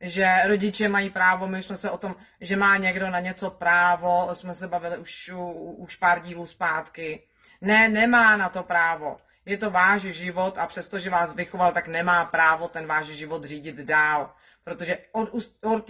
že 0.00 0.34
rodiče 0.46 0.88
mají 0.88 1.10
právo, 1.10 1.48
my 1.48 1.62
jsme 1.62 1.76
se 1.76 1.90
o 1.90 1.98
tom, 1.98 2.16
že 2.40 2.56
má 2.56 2.76
někdo 2.76 3.10
na 3.10 3.20
něco 3.20 3.50
právo, 3.50 4.28
jsme 4.32 4.54
se 4.54 4.68
bavili 4.68 4.98
už, 4.98 5.30
už 5.76 5.96
pár 5.96 6.20
dílů 6.20 6.46
zpátky. 6.46 7.22
Ne, 7.60 7.88
nemá 7.88 8.36
na 8.36 8.48
to 8.48 8.62
právo. 8.62 9.16
Je 9.46 9.58
to 9.58 9.70
váš 9.70 10.02
život 10.02 10.58
a 10.58 10.66
přestože 10.66 11.10
vás 11.10 11.34
vychoval, 11.34 11.72
tak 11.72 11.88
nemá 11.88 12.24
právo 12.24 12.68
ten 12.68 12.86
váš 12.86 13.06
život 13.06 13.44
řídit 13.44 13.76
dál. 13.76 14.34
Protože 14.64 14.98
od 15.12 15.28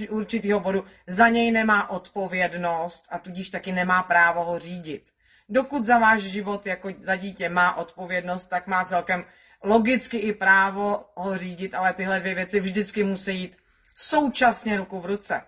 určitého 0.08 0.60
bodu 0.60 0.84
za 1.06 1.28
něj 1.28 1.50
nemá 1.50 1.90
odpovědnost 1.90 3.06
a 3.10 3.18
tudíž 3.18 3.50
taky 3.50 3.72
nemá 3.72 4.02
právo 4.02 4.44
ho 4.44 4.58
řídit. 4.58 5.12
Dokud 5.48 5.84
za 5.84 5.98
váš 5.98 6.22
život 6.22 6.66
jako 6.66 6.88
za 7.02 7.16
dítě 7.16 7.48
má 7.48 7.76
odpovědnost, 7.76 8.46
tak 8.46 8.66
má 8.66 8.84
celkem 8.84 9.24
logicky 9.62 10.16
i 10.16 10.32
právo 10.32 11.04
ho 11.14 11.38
řídit, 11.38 11.74
ale 11.74 11.94
tyhle 11.94 12.20
dvě 12.20 12.34
věci 12.34 12.60
vždycky 12.60 13.04
musí 13.04 13.40
jít 13.40 13.58
současně 13.94 14.76
ruku 14.76 15.00
v 15.00 15.06
ruce. 15.06 15.42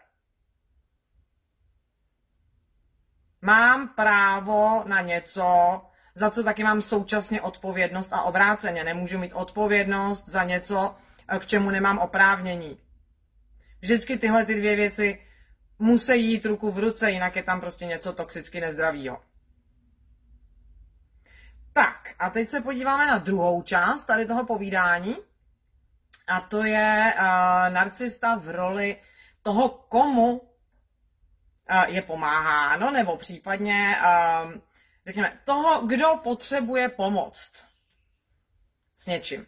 Mám 3.42 3.88
právo 3.88 4.84
na 4.86 5.00
něco, 5.00 5.80
za 6.14 6.30
co 6.30 6.44
taky 6.44 6.64
mám 6.64 6.82
současně 6.82 7.40
odpovědnost 7.40 8.12
a 8.12 8.22
obráceně. 8.22 8.84
Nemůžu 8.84 9.18
mít 9.18 9.32
odpovědnost 9.32 10.28
za 10.28 10.44
něco, 10.44 10.94
k 11.38 11.46
čemu 11.46 11.70
nemám 11.70 11.98
oprávnění. 11.98 12.78
Vždycky 13.80 14.18
tyhle 14.18 14.44
ty 14.44 14.54
dvě 14.54 14.76
věci 14.76 15.26
musí 15.78 16.24
jít 16.24 16.46
ruku 16.46 16.70
v 16.70 16.78
ruce, 16.78 17.10
jinak 17.10 17.36
je 17.36 17.42
tam 17.42 17.60
prostě 17.60 17.86
něco 17.86 18.12
toxicky 18.12 18.60
nezdravého. 18.60 19.22
Tak, 21.76 22.14
a 22.18 22.30
teď 22.30 22.48
se 22.48 22.60
podíváme 22.60 23.06
na 23.06 23.18
druhou 23.18 23.62
část 23.62 24.04
tady 24.04 24.26
toho 24.26 24.46
povídání. 24.46 25.16
A 26.26 26.40
to 26.40 26.64
je 26.64 27.14
uh, 27.18 27.24
narcista 27.74 28.36
v 28.36 28.48
roli 28.48 29.02
toho, 29.42 29.68
komu 29.68 30.32
uh, 30.32 30.46
je 31.86 32.02
pomáháno, 32.02 32.90
nebo 32.90 33.16
případně, 33.16 33.96
uh, 34.00 34.52
řekněme, 35.06 35.40
toho, 35.44 35.86
kdo 35.86 36.20
potřebuje 36.22 36.88
pomoc 36.88 37.64
s 38.96 39.06
něčím. 39.06 39.46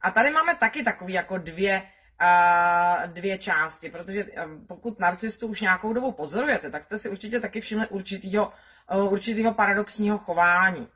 A 0.00 0.10
tady 0.10 0.30
máme 0.30 0.54
taky 0.54 0.82
takový 0.82 1.12
jako 1.12 1.38
dvě, 1.38 1.82
uh, 2.22 3.12
dvě 3.12 3.38
části, 3.38 3.90
protože 3.90 4.24
um, 4.24 4.66
pokud 4.66 4.98
narcistu 4.98 5.46
už 5.46 5.60
nějakou 5.60 5.92
dobu 5.92 6.12
pozorujete, 6.12 6.70
tak 6.70 6.84
jste 6.84 6.98
si 6.98 7.08
určitě 7.08 7.40
taky 7.40 7.60
všimli 7.60 7.86
určitýho, 7.86 8.52
uh, 8.94 9.12
určitýho 9.12 9.54
paradoxního 9.54 10.18
chování. 10.18 10.88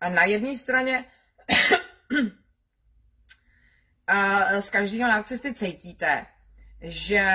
A 0.00 0.08
na 0.08 0.24
jedné 0.24 0.56
straně 0.56 1.04
z 4.60 4.70
každého 4.70 5.08
narcisty 5.08 5.54
cítíte, 5.54 6.26
že 6.80 7.26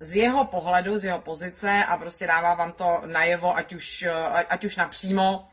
z 0.00 0.16
jeho 0.16 0.44
pohledu, 0.44 0.98
z 0.98 1.04
jeho 1.04 1.18
pozice 1.18 1.84
a 1.84 1.96
prostě 1.96 2.26
dává 2.26 2.54
vám 2.54 2.72
to 2.72 3.02
najevo, 3.06 3.56
ať 3.56 3.72
už, 3.72 4.06
ať 4.48 4.64
už 4.64 4.76
napřímo, 4.76 5.48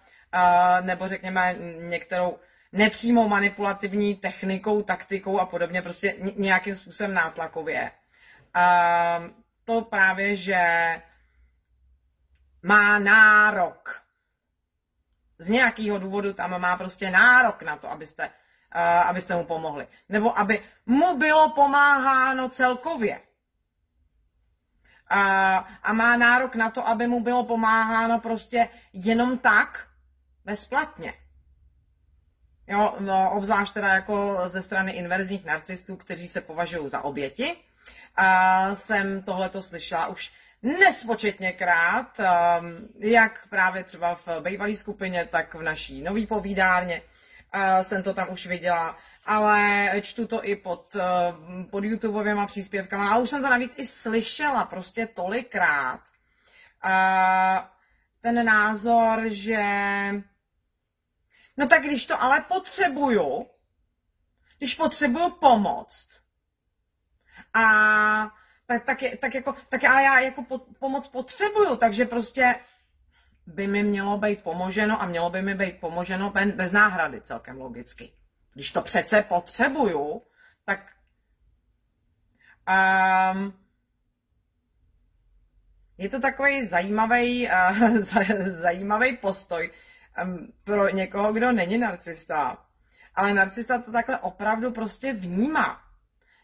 nebo 0.81 1.07
řekněme 1.07 1.55
některou 1.79 2.39
nepřímou 2.71 3.27
manipulativní 3.27 4.15
technikou, 4.15 4.81
taktikou 4.81 5.39
a 5.39 5.45
podobně, 5.45 5.81
prostě 5.81 6.15
nějakým 6.35 6.75
způsobem 6.75 7.13
nátlakově. 7.13 7.91
To 9.63 9.81
právě, 9.81 10.35
že 10.35 10.61
má 12.63 12.99
nárok. 12.99 14.04
Z 15.37 15.49
nějakého 15.49 15.99
důvodu 15.99 16.33
tam 16.33 16.61
má 16.61 16.77
prostě 16.77 17.11
nárok 17.11 17.61
na 17.61 17.77
to, 17.77 17.91
abyste 17.91 18.29
abyste 19.05 19.35
mu 19.35 19.45
pomohli. 19.45 19.87
Nebo 20.09 20.39
aby 20.39 20.63
mu 20.85 21.17
bylo 21.17 21.49
pomáháno 21.49 22.49
celkově. 22.49 23.21
A, 25.07 25.57
a 25.83 25.93
má 25.93 26.17
nárok 26.17 26.55
na 26.55 26.69
to, 26.69 26.87
aby 26.87 27.07
mu 27.07 27.19
bylo 27.19 27.45
pomáháno 27.45 28.19
prostě 28.19 28.69
jenom 28.93 29.37
tak, 29.37 29.87
bezplatně. 30.45 31.13
Jo, 32.67 32.95
no, 32.99 33.31
obzvlášť 33.31 33.73
teda 33.73 33.87
jako 33.87 34.41
ze 34.45 34.61
strany 34.61 34.91
inverzních 34.91 35.45
narcistů, 35.45 35.95
kteří 35.95 36.27
se 36.27 36.41
považují 36.41 36.89
za 36.89 37.01
oběti. 37.01 37.57
A 38.15 38.75
jsem 38.75 39.23
tohleto 39.23 39.61
slyšela 39.61 40.07
už 40.07 40.31
nespočetněkrát, 40.65 42.19
jak 42.99 43.47
právě 43.49 43.83
třeba 43.83 44.15
v 44.15 44.27
bývalé 44.41 44.75
skupině, 44.75 45.27
tak 45.31 45.55
v 45.55 45.61
naší 45.61 46.01
nový 46.01 46.27
povídárně 46.27 47.01
jsem 47.81 48.03
to 48.03 48.13
tam 48.13 48.29
už 48.29 48.47
viděla, 48.47 48.97
ale 49.25 49.91
čtu 50.01 50.27
to 50.27 50.45
i 50.45 50.55
pod, 50.55 50.95
eh, 50.95 51.33
pod 51.69 51.83
YouTubeovými 51.83 52.47
příspěvkama 52.47 53.09
a 53.09 53.17
už 53.17 53.29
jsem 53.29 53.41
to 53.41 53.49
navíc 53.49 53.73
i 53.77 53.87
slyšela 53.87 54.65
prostě 54.65 55.07
tolikrát. 55.07 56.01
Ten 58.21 58.45
názor, 58.45 59.23
že 59.25 59.63
no 61.57 61.67
tak 61.67 61.83
když 61.83 62.05
to 62.05 62.21
ale 62.21 62.41
potřebuju, 62.41 63.49
když 64.57 64.75
potřebuju 64.75 65.29
pomoc, 65.29 66.21
a 67.53 67.65
tak, 68.65 68.85
tak, 68.85 68.99
tak, 69.19 69.33
jako, 69.33 69.55
tak 69.69 69.83
ale 69.83 70.03
já 70.03 70.19
jako 70.19 70.43
po, 70.43 70.59
pomoc 70.79 71.07
potřebuju, 71.07 71.75
takže 71.75 72.05
prostě 72.05 72.55
by 73.47 73.67
mi 73.67 73.83
mělo 73.83 74.17
být 74.17 74.43
pomoženo 74.43 75.01
a 75.01 75.05
mělo 75.05 75.29
by 75.29 75.41
mi 75.41 75.55
být 75.55 75.79
pomoženo 75.79 76.33
bez 76.55 76.71
náhrady 76.71 77.21
celkem 77.21 77.61
logicky. 77.61 78.13
Když 78.53 78.71
to 78.71 78.81
přece 78.81 79.21
potřebuju, 79.21 80.21
tak 80.65 80.95
um, 83.35 83.53
je 85.97 86.09
to 86.09 86.19
takový 86.19 86.63
zajímavý, 86.63 87.49
uh, 87.49 87.97
zajímavý 88.39 89.17
postoj 89.17 89.71
um, 90.23 90.53
pro 90.63 90.89
někoho, 90.89 91.33
kdo 91.33 91.51
není 91.51 91.77
narcista. 91.77 92.57
Ale 93.15 93.33
narcista 93.33 93.79
to 93.79 93.91
takhle 93.91 94.19
opravdu 94.19 94.71
prostě 94.71 95.13
vnímá. 95.13 95.81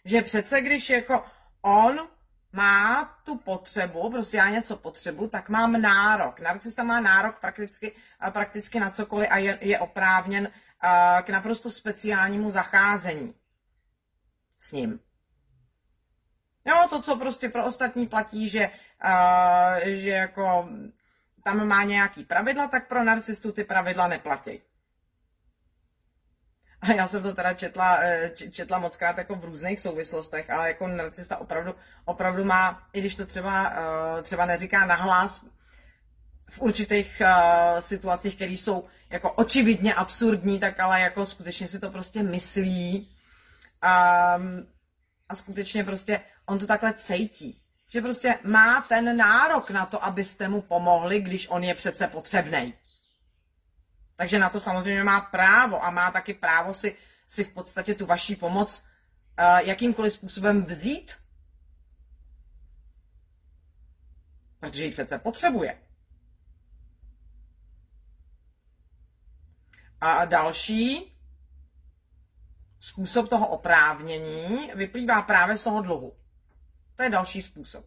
Že 0.05 0.21
přece 0.21 0.61
když 0.61 0.89
jako 0.89 1.23
on 1.61 2.07
má 2.53 3.05
tu 3.23 3.37
potřebu, 3.37 4.11
prostě 4.11 4.37
já 4.37 4.49
něco 4.49 4.77
potřebu, 4.77 5.27
tak 5.27 5.49
mám 5.49 5.81
nárok. 5.81 6.39
Narcista 6.39 6.83
má 6.83 6.99
nárok 6.99 7.39
prakticky, 7.39 7.95
prakticky 8.29 8.79
na 8.79 8.89
cokoliv 8.89 9.27
a 9.31 9.37
je, 9.37 9.57
je 9.61 9.79
oprávněn 9.79 10.51
k 11.23 11.29
naprosto 11.29 11.71
speciálnímu 11.71 12.51
zacházení 12.51 13.35
s 14.57 14.71
ním. 14.71 14.99
Jo, 16.65 16.87
to, 16.89 17.01
co 17.01 17.15
prostě 17.15 17.49
pro 17.49 17.65
ostatní 17.65 18.07
platí, 18.07 18.49
že, 18.49 18.69
že 19.83 20.09
jako 20.09 20.69
tam 21.43 21.67
má 21.67 21.83
nějaký 21.83 22.25
pravidla, 22.25 22.67
tak 22.67 22.87
pro 22.87 23.03
narcistu 23.03 23.51
ty 23.51 23.63
pravidla 23.63 24.07
neplatí. 24.07 24.61
A 26.81 26.93
já 26.93 27.07
jsem 27.07 27.23
to 27.23 27.33
teda 27.33 27.53
četla, 27.53 27.97
eh, 28.01 28.31
četla 28.51 28.79
moc 28.79 28.97
krát 28.97 29.17
jako 29.17 29.35
v 29.35 29.45
různých 29.45 29.79
souvislostech, 29.79 30.49
ale 30.49 30.67
jako 30.67 30.87
narcista 30.87 31.37
opravdu, 31.37 31.75
opravdu 32.05 32.43
má, 32.43 32.87
i 32.93 32.99
když 32.99 33.15
to 33.15 33.25
třeba, 33.25 33.73
eh, 34.19 34.23
třeba 34.23 34.45
neříká 34.45 34.85
nahlas, 34.85 35.45
v 36.51 36.61
určitých 36.61 37.21
uh, 37.21 37.79
situacích, 37.79 38.35
které 38.35 38.51
jsou 38.51 38.83
jako 39.09 39.31
očividně 39.31 39.93
absurdní, 39.93 40.59
tak 40.59 40.79
ale 40.79 41.01
jako 41.01 41.25
skutečně 41.25 41.67
si 41.67 41.79
to 41.79 41.89
prostě 41.89 42.23
myslí 42.23 42.99
um, 42.99 44.67
a 45.29 45.35
skutečně 45.35 45.83
prostě 45.83 46.21
on 46.45 46.59
to 46.59 46.67
takhle 46.67 46.93
cejtí. 46.93 47.61
Že 47.89 48.01
prostě 48.01 48.39
má 48.43 48.81
ten 48.81 49.17
nárok 49.17 49.69
na 49.69 49.85
to, 49.85 50.03
abyste 50.05 50.47
mu 50.47 50.61
pomohli, 50.61 51.21
když 51.21 51.47
on 51.49 51.63
je 51.63 51.75
přece 51.75 52.07
potřebný. 52.07 52.73
Takže 54.21 54.39
na 54.39 54.49
to 54.49 54.59
samozřejmě 54.59 55.03
má 55.03 55.21
právo 55.21 55.83
a 55.85 55.89
má 55.89 56.11
taky 56.11 56.33
právo 56.33 56.73
si, 56.73 56.95
si 57.27 57.43
v 57.43 57.53
podstatě 57.53 57.95
tu 57.95 58.05
vaší 58.05 58.35
pomoc 58.35 58.83
uh, 59.39 59.57
jakýmkoliv 59.57 60.13
způsobem 60.13 60.65
vzít. 60.65 61.17
Protože 64.59 64.85
ji 64.85 64.91
přece 64.91 65.17
potřebuje. 65.19 65.81
A 70.01 70.25
další 70.25 71.17
způsob 72.79 73.29
toho 73.29 73.47
oprávnění 73.47 74.71
vyplývá 74.75 75.21
právě 75.21 75.57
z 75.57 75.63
toho 75.63 75.81
dluhu. 75.81 76.17
To 76.95 77.03
je 77.03 77.09
další 77.09 77.41
způsob. 77.41 77.85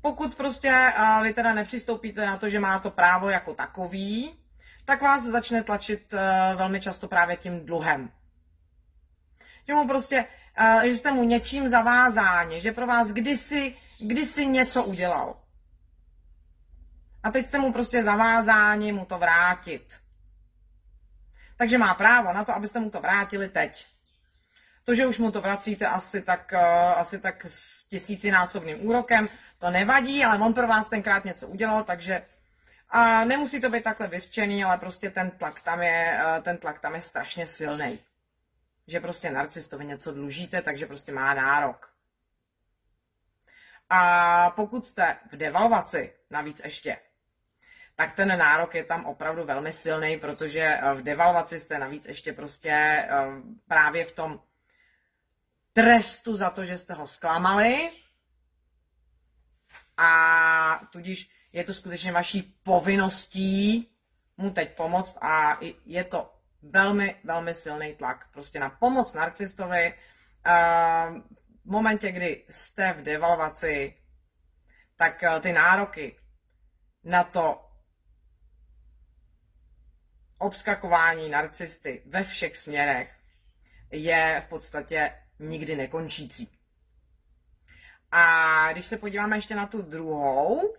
Pokud 0.00 0.34
prostě 0.34 0.92
uh, 0.98 1.22
vy 1.22 1.34
teda 1.34 1.54
nepřistoupíte 1.54 2.26
na 2.26 2.38
to, 2.38 2.48
že 2.48 2.60
má 2.60 2.78
to 2.78 2.90
právo 2.90 3.28
jako 3.28 3.54
takový, 3.54 4.43
tak 4.84 5.02
vás 5.02 5.22
začne 5.24 5.62
tlačit 5.62 6.12
uh, 6.12 6.20
velmi 6.58 6.80
často 6.80 7.08
právě 7.08 7.36
tím 7.36 7.66
dluhem. 7.66 8.10
Že 9.68 9.74
mu 9.74 9.88
prostě, 9.88 10.26
uh, 10.60 10.82
že 10.82 10.96
jste 10.96 11.12
mu 11.12 11.24
něčím 11.24 11.68
zavázáni, 11.68 12.60
že 12.60 12.72
pro 12.72 12.86
vás 12.86 13.12
kdysi, 13.12 13.76
kdysi 14.00 14.46
něco 14.46 14.84
udělal. 14.84 15.36
A 17.22 17.30
teď 17.30 17.46
jste 17.46 17.58
mu 17.58 17.72
prostě 17.72 18.02
zavázáni 18.02 18.92
mu 18.92 19.04
to 19.04 19.18
vrátit. 19.18 20.00
Takže 21.56 21.78
má 21.78 21.94
právo 21.94 22.32
na 22.32 22.44
to, 22.44 22.52
abyste 22.52 22.80
mu 22.80 22.90
to 22.90 23.00
vrátili 23.00 23.48
teď. 23.48 23.86
To, 24.84 24.94
že 24.94 25.06
už 25.06 25.18
mu 25.18 25.30
to 25.30 25.40
vracíte 25.40 25.86
asi 25.86 26.22
tak, 26.22 26.52
uh, 26.52 26.98
asi 26.98 27.18
tak 27.18 27.44
s 27.48 27.84
tisícinásobným 27.84 28.86
úrokem, 28.86 29.28
to 29.58 29.70
nevadí, 29.70 30.24
ale 30.24 30.38
on 30.38 30.54
pro 30.54 30.68
vás 30.68 30.88
tenkrát 30.88 31.24
něco 31.24 31.48
udělal, 31.48 31.84
takže 31.84 32.22
a 32.94 33.24
nemusí 33.24 33.60
to 33.60 33.70
být 33.70 33.84
takhle 33.84 34.08
vyřčený, 34.08 34.64
ale 34.64 34.78
prostě 34.78 35.10
ten 35.10 35.30
tlak 35.30 35.60
tam 35.60 35.82
je, 35.82 36.20
uh, 36.24 36.42
ten 36.42 36.56
tlak 36.58 36.80
tam 36.80 36.94
je 36.94 37.02
strašně 37.02 37.46
silný. 37.46 37.98
Že 38.86 39.00
prostě 39.00 39.30
narcistovi 39.30 39.84
něco 39.84 40.12
dlužíte, 40.12 40.62
takže 40.62 40.86
prostě 40.86 41.12
má 41.12 41.34
nárok. 41.34 41.94
A 43.90 44.50
pokud 44.50 44.86
jste 44.86 45.16
v 45.32 45.36
devalvaci, 45.36 46.12
navíc 46.30 46.60
ještě, 46.64 46.98
tak 47.96 48.12
ten 48.12 48.38
nárok 48.38 48.74
je 48.74 48.84
tam 48.84 49.06
opravdu 49.06 49.44
velmi 49.44 49.72
silný, 49.72 50.18
protože 50.18 50.78
v 50.94 51.02
devalvaci 51.02 51.60
jste 51.60 51.78
navíc 51.78 52.06
ještě 52.06 52.32
prostě 52.32 53.04
právě 53.68 54.04
v 54.04 54.12
tom 54.12 54.40
trestu 55.72 56.36
za 56.36 56.50
to, 56.50 56.64
že 56.64 56.78
jste 56.78 56.94
ho 56.94 57.06
zklamali 57.06 57.90
a 59.96 60.80
tudíž 60.92 61.30
je 61.54 61.64
to 61.64 61.74
skutečně 61.74 62.12
vaší 62.12 62.42
povinností 62.42 63.90
mu 64.36 64.50
teď 64.50 64.76
pomoct 64.76 65.18
a 65.20 65.58
je 65.84 66.04
to 66.04 66.34
velmi, 66.62 67.16
velmi 67.24 67.54
silný 67.54 67.94
tlak 67.94 68.28
prostě 68.32 68.60
na 68.60 68.70
pomoc 68.70 69.14
narcistovi. 69.14 69.94
V 71.64 71.70
momentě, 71.70 72.12
kdy 72.12 72.44
jste 72.50 72.92
v 72.92 73.02
devalvaci, 73.02 73.94
tak 74.96 75.22
eh, 75.22 75.40
ty 75.40 75.52
nároky 75.52 76.16
na 77.04 77.24
to 77.24 77.70
obskakování 80.38 81.28
narcisty 81.28 82.02
ve 82.06 82.24
všech 82.24 82.56
směrech 82.56 83.20
je 83.90 84.42
v 84.46 84.48
podstatě 84.48 85.12
nikdy 85.38 85.76
nekončící. 85.76 86.58
A 88.10 88.72
když 88.72 88.86
se 88.86 88.98
podíváme 88.98 89.36
ještě 89.36 89.54
na 89.54 89.66
tu 89.66 89.82
druhou 89.82 90.74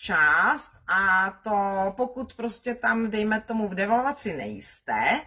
část, 0.00 0.72
a 0.88 1.30
to 1.30 1.92
pokud 1.96 2.34
prostě 2.34 2.74
tam, 2.74 3.10
dejme 3.10 3.40
tomu, 3.40 3.68
v 3.68 3.74
devalvaci 3.74 4.32
nejste, 4.32 5.20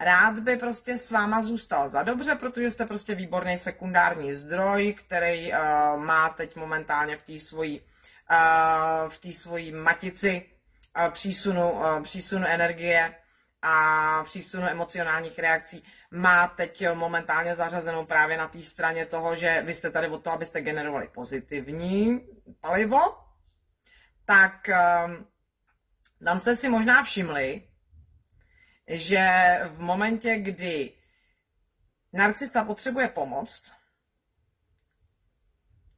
rád 0.00 0.38
by 0.38 0.56
prostě 0.56 0.98
s 0.98 1.10
váma 1.10 1.42
zůstal 1.42 1.88
za 1.88 2.02
dobře, 2.02 2.34
protože 2.34 2.70
jste 2.70 2.86
prostě 2.86 3.14
výborný 3.14 3.58
sekundární 3.58 4.34
zdroj, 4.34 4.94
který 4.94 5.52
uh, 5.52 5.58
má 5.96 6.28
teď 6.28 6.56
momentálně 6.56 7.16
v 7.16 7.22
té 7.22 7.38
svojí 7.38 7.80
uh, 7.80 9.08
v 9.08 9.34
svojí 9.34 9.72
matici 9.72 10.50
uh, 10.98 11.12
přísunu, 11.12 11.72
uh, 11.72 12.02
přísunu 12.02 12.46
energie 12.46 13.14
a 13.68 14.24
přísunu 14.24 14.66
emocionálních 14.66 15.38
reakcí 15.38 15.84
má 16.10 16.48
teď 16.48 16.84
momentálně 16.94 17.56
zařazenou 17.56 18.06
právě 18.06 18.38
na 18.38 18.48
té 18.48 18.62
straně 18.62 19.06
toho, 19.06 19.36
že 19.36 19.62
vy 19.62 19.74
jste 19.74 19.90
tady 19.90 20.08
od 20.08 20.24
toho, 20.24 20.36
abyste 20.36 20.60
generovali 20.60 21.08
pozitivní 21.08 22.20
palivo, 22.60 22.98
tak 24.24 24.68
um, 24.68 25.26
tam 26.24 26.38
jste 26.38 26.56
si 26.56 26.68
možná 26.68 27.02
všimli, 27.02 27.68
že 28.88 29.26
v 29.64 29.80
momentě, 29.80 30.38
kdy 30.38 30.92
narcista 32.12 32.64
potřebuje 32.64 33.08
pomoc, 33.08 33.72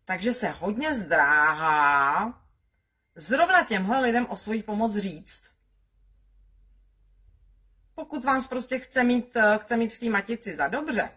takže 0.05 0.33
se 0.33 0.49
hodně 0.49 0.95
zdráhá 0.95 2.35
zrovna 3.15 3.65
těmhle 3.65 4.01
lidem 4.01 4.27
o 4.31 4.37
svoji 4.37 4.63
pomoc 4.63 4.97
říct. 4.97 5.58
Pokud 7.99 8.25
vás 8.25 8.49
prostě 8.49 8.79
chce 8.79 9.05
mít, 9.05 9.37
chce 9.59 9.77
mít 9.77 9.95
v 9.95 9.99
té 9.99 10.11
matici 10.11 10.57
za 10.57 10.69
dobře, 10.69 11.11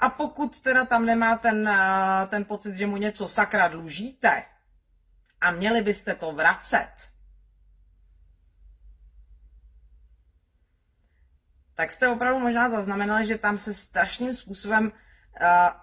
a 0.00 0.10
pokud 0.10 0.60
teda 0.60 0.84
tam 0.84 1.06
nemá 1.06 1.38
ten, 1.38 1.70
ten 2.28 2.44
pocit, 2.44 2.74
že 2.74 2.86
mu 2.86 2.96
něco 2.96 3.28
sakra 3.28 3.68
dlužíte 3.68 4.44
a 5.40 5.50
měli 5.50 5.82
byste 5.82 6.14
to 6.14 6.32
vracet, 6.32 6.92
tak 11.74 11.92
jste 11.92 12.08
opravdu 12.08 12.40
možná 12.40 12.70
zaznamenali, 12.70 13.26
že 13.26 13.38
tam 13.38 13.58
se 13.58 13.74
strašným 13.74 14.34
způsobem 14.34 14.84
uh, 14.84 14.90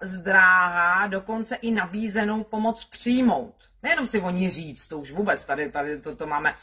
zdráhá 0.02 1.06
dokonce 1.06 1.56
i 1.56 1.70
nabízenou 1.70 2.44
pomoc 2.44 2.84
přijmout. 2.84 3.70
Nejenom 3.82 4.06
si 4.06 4.20
o 4.20 4.30
ní 4.30 4.50
říct, 4.50 4.88
to 4.88 4.98
už 4.98 5.12
vůbec, 5.12 5.46
tady, 5.46 5.72
tady 5.72 6.00
to, 6.00 6.16
to 6.16 6.26
máme, 6.26 6.54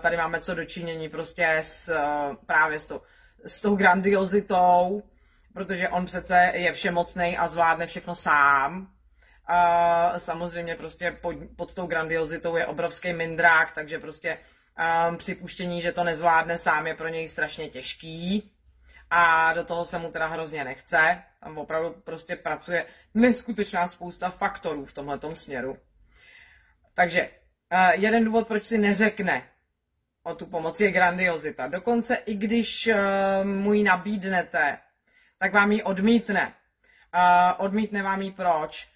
tady 0.00 0.16
máme 0.16 0.40
co 0.40 0.54
dočinění 0.54 1.08
prostě 1.08 1.58
s, 1.62 1.88
uh, 1.88 2.36
právě 2.46 2.80
s 2.80 2.86
tou, 2.86 3.00
s 3.44 3.60
tou 3.60 3.76
grandiozitou, 3.76 5.02
protože 5.54 5.88
on 5.88 6.06
přece 6.06 6.52
je 6.54 6.72
všemocný 6.72 7.38
a 7.38 7.48
zvládne 7.48 7.86
všechno 7.86 8.14
sám. 8.14 8.88
Uh, 9.50 10.16
samozřejmě 10.18 10.76
prostě 10.76 11.10
pod, 11.10 11.36
pod 11.56 11.74
tou 11.74 11.86
grandiozitou 11.86 12.56
je 12.56 12.66
obrovský 12.66 13.12
mindrák, 13.12 13.72
takže 13.72 13.98
prostě 13.98 14.38
um, 15.08 15.16
připuštění, 15.16 15.80
že 15.80 15.92
to 15.92 16.04
nezvládne 16.04 16.58
sám, 16.58 16.86
je 16.86 16.94
pro 16.94 17.08
něj 17.08 17.28
strašně 17.28 17.68
těžký. 17.68 18.52
A 19.10 19.52
do 19.52 19.64
toho 19.64 19.84
se 19.84 19.98
mu 19.98 20.10
teda 20.10 20.26
hrozně 20.26 20.64
nechce. 20.64 21.22
Tam 21.40 21.58
opravdu 21.58 21.90
prostě 22.04 22.36
pracuje 22.36 22.86
neskutečná 23.14 23.88
spousta 23.88 24.30
faktorů 24.30 24.84
v 24.84 24.92
tomhle 24.92 25.18
směru. 25.34 25.78
Takže 26.94 27.30
jeden 27.92 28.24
důvod, 28.24 28.48
proč 28.48 28.64
si 28.64 28.78
neřekne 28.78 29.42
o 30.22 30.34
tu 30.34 30.46
pomoc, 30.46 30.80
je 30.80 30.90
grandiozita. 30.90 31.66
Dokonce 31.66 32.14
i 32.14 32.34
když 32.34 32.86
uh, 32.86 32.94
mu 33.44 33.72
ji 33.72 33.82
nabídnete, 33.82 34.78
tak 35.38 35.52
vám 35.52 35.72
ji 35.72 35.82
odmítne. 35.82 36.54
Uh, 37.14 37.64
odmítne 37.64 38.02
vám 38.02 38.22
ji 38.22 38.32
proč? 38.32 38.90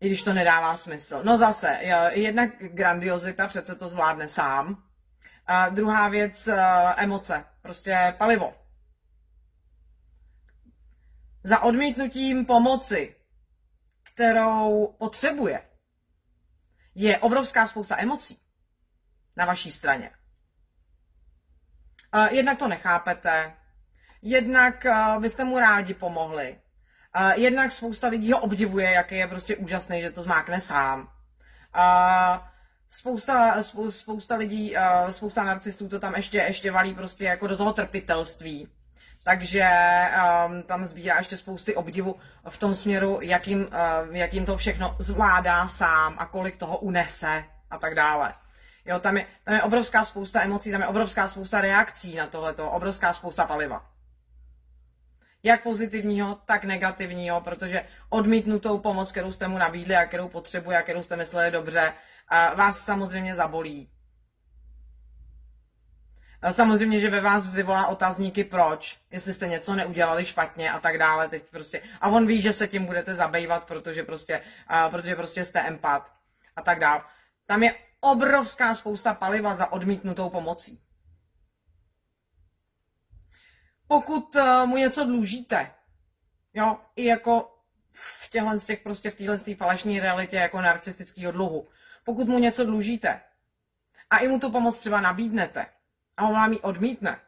i 0.00 0.06
když 0.06 0.22
to 0.22 0.32
nedává 0.32 0.76
smysl. 0.76 1.20
No 1.24 1.38
zase, 1.38 1.78
jednak 2.10 2.50
grandiozita, 2.58 3.48
přece 3.48 3.74
to 3.74 3.88
zvládne 3.88 4.28
sám. 4.28 4.82
A 5.46 5.68
druhá 5.68 6.08
věc, 6.08 6.48
eh, 6.48 6.62
emoce, 6.96 7.44
prostě 7.62 8.14
palivo. 8.18 8.54
Za 11.44 11.60
odmítnutím 11.60 12.46
pomoci, 12.46 13.16
kterou 14.14 14.94
potřebuje, 14.98 15.62
je 17.00 17.18
obrovská 17.18 17.66
spousta 17.66 17.96
emocí 17.98 18.38
na 19.36 19.44
vaší 19.44 19.70
straně. 19.70 20.10
Jednak 22.30 22.58
to 22.58 22.68
nechápete, 22.68 23.56
jednak 24.22 24.86
eh, 24.86 25.20
byste 25.20 25.44
mu 25.44 25.58
rádi 25.58 25.94
pomohli, 25.94 26.60
Uh, 27.20 27.32
jednak 27.40 27.72
spousta 27.72 28.08
lidí 28.08 28.32
ho 28.32 28.40
obdivuje, 28.40 28.90
jaký 28.90 29.14
je 29.14 29.26
prostě 29.26 29.56
úžasný, 29.56 30.00
že 30.00 30.10
to 30.10 30.22
zmákne 30.22 30.60
sám. 30.60 31.08
Spousta, 32.88 33.62
spou, 33.62 33.90
spousta 33.90 34.36
lidí, 34.36 34.74
spousta 35.10 35.44
narcistů 35.44 35.88
to 35.88 36.00
tam 36.00 36.14
ještě, 36.14 36.38
ještě 36.38 36.70
valí 36.70 36.94
prostě 36.94 37.24
jako 37.24 37.46
do 37.46 37.56
toho 37.56 37.72
trpitelství. 37.72 38.68
Takže 39.28 39.68
um, 40.46 40.62
tam 40.62 40.84
sbírá 40.84 41.18
ještě 41.18 41.36
spousty 41.36 41.74
obdivu 41.74 42.16
v 42.48 42.56
tom 42.58 42.74
směru, 42.74 43.18
jakým, 43.22 43.60
uh, 43.60 44.16
jakým 44.16 44.46
to 44.46 44.56
všechno 44.56 44.96
zvládá 44.98 45.68
sám 45.68 46.14
a 46.18 46.26
kolik 46.26 46.56
toho 46.56 46.78
unese 46.78 47.44
a 47.70 47.78
tak 47.78 47.94
dále. 47.94 48.34
Jo, 48.84 48.98
tam 48.98 49.16
je, 49.16 49.26
tam 49.44 49.54
je 49.54 49.62
obrovská 49.62 50.04
spousta 50.04 50.42
emocí, 50.42 50.70
tam 50.70 50.80
je 50.80 50.86
obrovská 50.86 51.28
spousta 51.28 51.60
reakcí 51.60 52.16
na 52.16 52.26
tohleto, 52.26 52.70
obrovská 52.70 53.12
spousta 53.12 53.46
paliva 53.46 53.86
jak 55.42 55.62
pozitivního, 55.62 56.38
tak 56.46 56.64
negativního, 56.64 57.40
protože 57.40 57.84
odmítnutou 58.08 58.78
pomoc, 58.78 59.12
kterou 59.12 59.32
jste 59.32 59.48
mu 59.48 59.58
nabídli 59.58 59.96
a 59.96 60.06
kterou 60.06 60.28
potřebuje 60.28 60.78
a 60.78 60.82
kterou 60.82 61.02
jste 61.02 61.16
mysleli 61.16 61.50
dobře, 61.50 61.92
vás 62.54 62.84
samozřejmě 62.84 63.34
zabolí. 63.34 63.90
Samozřejmě, 66.50 67.00
že 67.00 67.10
ve 67.10 67.20
vás 67.20 67.48
vyvolá 67.48 67.86
otázníky 67.86 68.44
proč, 68.44 68.98
jestli 69.10 69.34
jste 69.34 69.48
něco 69.48 69.74
neudělali 69.74 70.26
špatně 70.26 70.72
a 70.72 70.80
tak 70.80 70.98
dále. 70.98 71.28
Teď 71.28 71.50
prostě, 71.50 71.82
a 72.00 72.08
on 72.08 72.26
ví, 72.26 72.40
že 72.40 72.52
se 72.52 72.68
tím 72.68 72.86
budete 72.86 73.14
zabývat, 73.14 73.66
protože 73.66 74.02
prostě, 74.02 74.42
protože 74.90 75.16
prostě 75.16 75.44
jste 75.44 75.60
empat 75.60 76.12
a 76.56 76.62
tak 76.62 76.80
dále. 76.80 77.02
Tam 77.46 77.62
je 77.62 77.74
obrovská 78.00 78.74
spousta 78.74 79.14
paliva 79.14 79.54
za 79.54 79.72
odmítnutou 79.72 80.30
pomocí 80.30 80.80
pokud 83.88 84.36
uh, 84.36 84.66
mu 84.66 84.76
něco 84.76 85.04
dlužíte, 85.04 85.70
jo, 86.54 86.76
i 86.96 87.04
jako 87.04 87.58
v 87.92 88.30
těchhle 88.30 88.58
z 88.58 88.66
těch 88.66 88.80
prostě 88.82 89.10
v 89.10 89.14
téhle 89.14 89.38
falešné 89.38 90.00
realitě 90.00 90.36
jako 90.36 90.60
narcistického 90.60 91.32
dluhu, 91.32 91.68
pokud 92.04 92.28
mu 92.28 92.38
něco 92.38 92.64
dlužíte 92.64 93.20
a 94.10 94.18
i 94.18 94.28
mu 94.28 94.38
tu 94.40 94.50
pomoc 94.50 94.78
třeba 94.78 95.00
nabídnete 95.00 95.66
a 96.18 96.26
on 96.26 96.34
vám 96.34 96.52
ji 96.52 96.60
odmítne, 96.60 97.20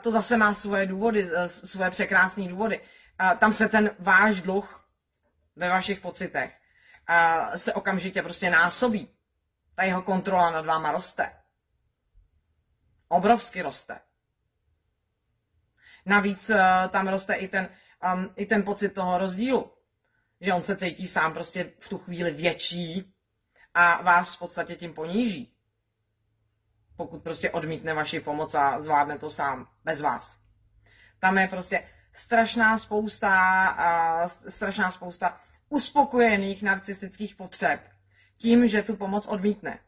to 0.00 0.12
zase 0.12 0.36
má 0.36 0.54
svoje 0.54 0.86
důvody, 0.86 1.28
svoje 1.46 1.90
překrásné 1.90 2.48
důvody. 2.48 2.80
Tam 3.38 3.52
se 3.52 3.68
ten 3.68 3.90
váš 3.98 4.40
dluh 4.40 4.88
ve 5.56 5.68
vašich 5.68 6.00
pocitech 6.00 6.60
se 7.56 7.74
okamžitě 7.74 8.22
prostě 8.22 8.50
násobí. 8.50 9.08
Ta 9.74 9.82
jeho 9.82 10.02
kontrola 10.02 10.50
nad 10.50 10.66
váma 10.66 10.92
roste. 10.92 11.32
Obrovsky 13.08 13.62
roste. 13.62 14.00
Navíc 16.06 16.50
eh, 16.50 16.88
tam 16.88 17.08
roste 17.08 17.34
i 17.34 17.48
ten, 17.48 17.68
um, 18.14 18.32
i 18.36 18.46
ten 18.46 18.62
pocit 18.62 18.88
toho 18.88 19.18
rozdílu. 19.18 19.72
Že 20.40 20.52
on 20.52 20.62
se 20.62 20.76
cítí 20.76 21.08
sám 21.08 21.34
prostě 21.34 21.72
v 21.78 21.88
tu 21.88 21.98
chvíli 21.98 22.30
větší 22.30 23.14
a 23.74 24.02
vás 24.02 24.36
v 24.36 24.38
podstatě 24.38 24.76
tím 24.76 24.94
poníží. 24.94 25.54
Pokud 27.00 27.22
prostě 27.22 27.50
odmítne 27.50 27.94
vaši 27.94 28.20
pomoc 28.20 28.54
a 28.54 28.80
zvládne 28.80 29.18
to 29.18 29.30
sám, 29.30 29.66
bez 29.84 30.00
vás. 30.00 30.40
Tam 31.18 31.38
je 31.38 31.48
prostě 31.48 31.82
strašná 32.12 32.78
spousta, 32.78 34.26
strašná 34.48 34.90
spousta 34.90 35.40
uspokojených 35.68 36.62
narcistických 36.62 37.34
potřeb 37.34 37.80
tím, 38.36 38.68
že 38.68 38.82
tu 38.82 38.96
pomoc 38.96 39.26
odmítne. 39.26 39.78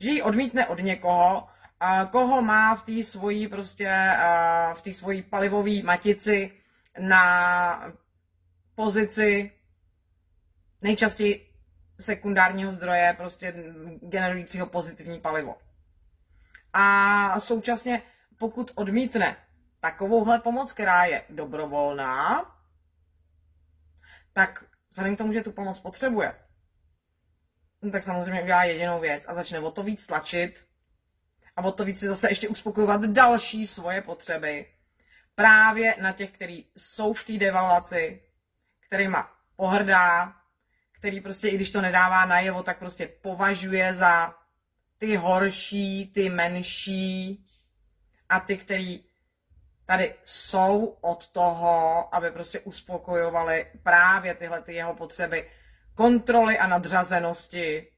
Že 0.00 0.10
ji 0.10 0.22
odmítne 0.22 0.66
od 0.66 0.78
někoho, 0.78 1.48
koho 2.10 2.42
má 2.42 2.74
v 2.74 2.82
té 2.82 3.02
svojí 3.02 3.48
prostě, 3.48 4.16
v 4.74 4.82
té 4.82 4.92
svojí 4.92 5.22
palivové 5.22 5.82
matici 5.82 6.52
na 6.98 7.94
pozici 8.74 9.52
nejčastěji 10.82 11.46
sekundárního 12.00 12.72
zdroje, 12.72 13.14
prostě 13.16 13.54
generujícího 14.02 14.66
pozitivní 14.66 15.20
palivo. 15.20 15.56
A 16.78 17.40
současně, 17.40 18.02
pokud 18.38 18.72
odmítne 18.74 19.36
takovouhle 19.80 20.38
pomoc, 20.38 20.72
která 20.72 21.04
je 21.04 21.24
dobrovolná, 21.30 22.44
tak 24.32 24.64
vzhledem 24.90 25.14
k 25.14 25.18
tomu, 25.18 25.32
že 25.32 25.42
tu 25.42 25.52
pomoc 25.52 25.80
potřebuje, 25.80 26.34
tak 27.92 28.04
samozřejmě 28.04 28.42
udělá 28.42 28.64
jedinou 28.64 29.00
věc 29.00 29.24
a 29.28 29.34
začne 29.34 29.60
o 29.60 29.70
to 29.70 29.82
víc 29.82 30.06
tlačit 30.06 30.66
a 31.56 31.62
o 31.64 31.72
to 31.72 31.84
víc 31.84 32.00
si 32.00 32.08
zase 32.08 32.30
ještě 32.30 32.48
uspokojovat 32.48 33.04
další 33.04 33.66
svoje 33.66 34.02
potřeby. 34.02 34.66
Právě 35.34 35.94
na 36.00 36.12
těch, 36.12 36.30
kteří 36.30 36.70
jsou 36.76 37.12
v 37.12 37.24
té 37.24 37.32
devaluaci, 37.32 38.22
kterýma 38.86 39.30
pohrdá, 39.56 40.32
který 40.92 41.20
prostě, 41.20 41.48
i 41.48 41.54
když 41.54 41.70
to 41.70 41.80
nedává 41.80 42.26
najevo, 42.26 42.62
tak 42.62 42.78
prostě 42.78 43.06
považuje 43.06 43.94
za 43.94 44.45
ty 44.98 45.16
horší, 45.16 46.10
ty 46.14 46.28
menší 46.28 47.46
a 48.28 48.40
ty, 48.40 48.56
který 48.56 49.04
tady 49.86 50.14
jsou 50.24 50.96
od 51.00 51.28
toho, 51.28 52.08
aby 52.14 52.30
prostě 52.30 52.60
uspokojovali 52.60 53.66
právě 53.82 54.34
tyhle 54.34 54.62
ty 54.62 54.74
jeho 54.74 54.94
potřeby 54.94 55.50
kontroly 55.94 56.58
a 56.58 56.66
nadřazenosti, 56.66 57.92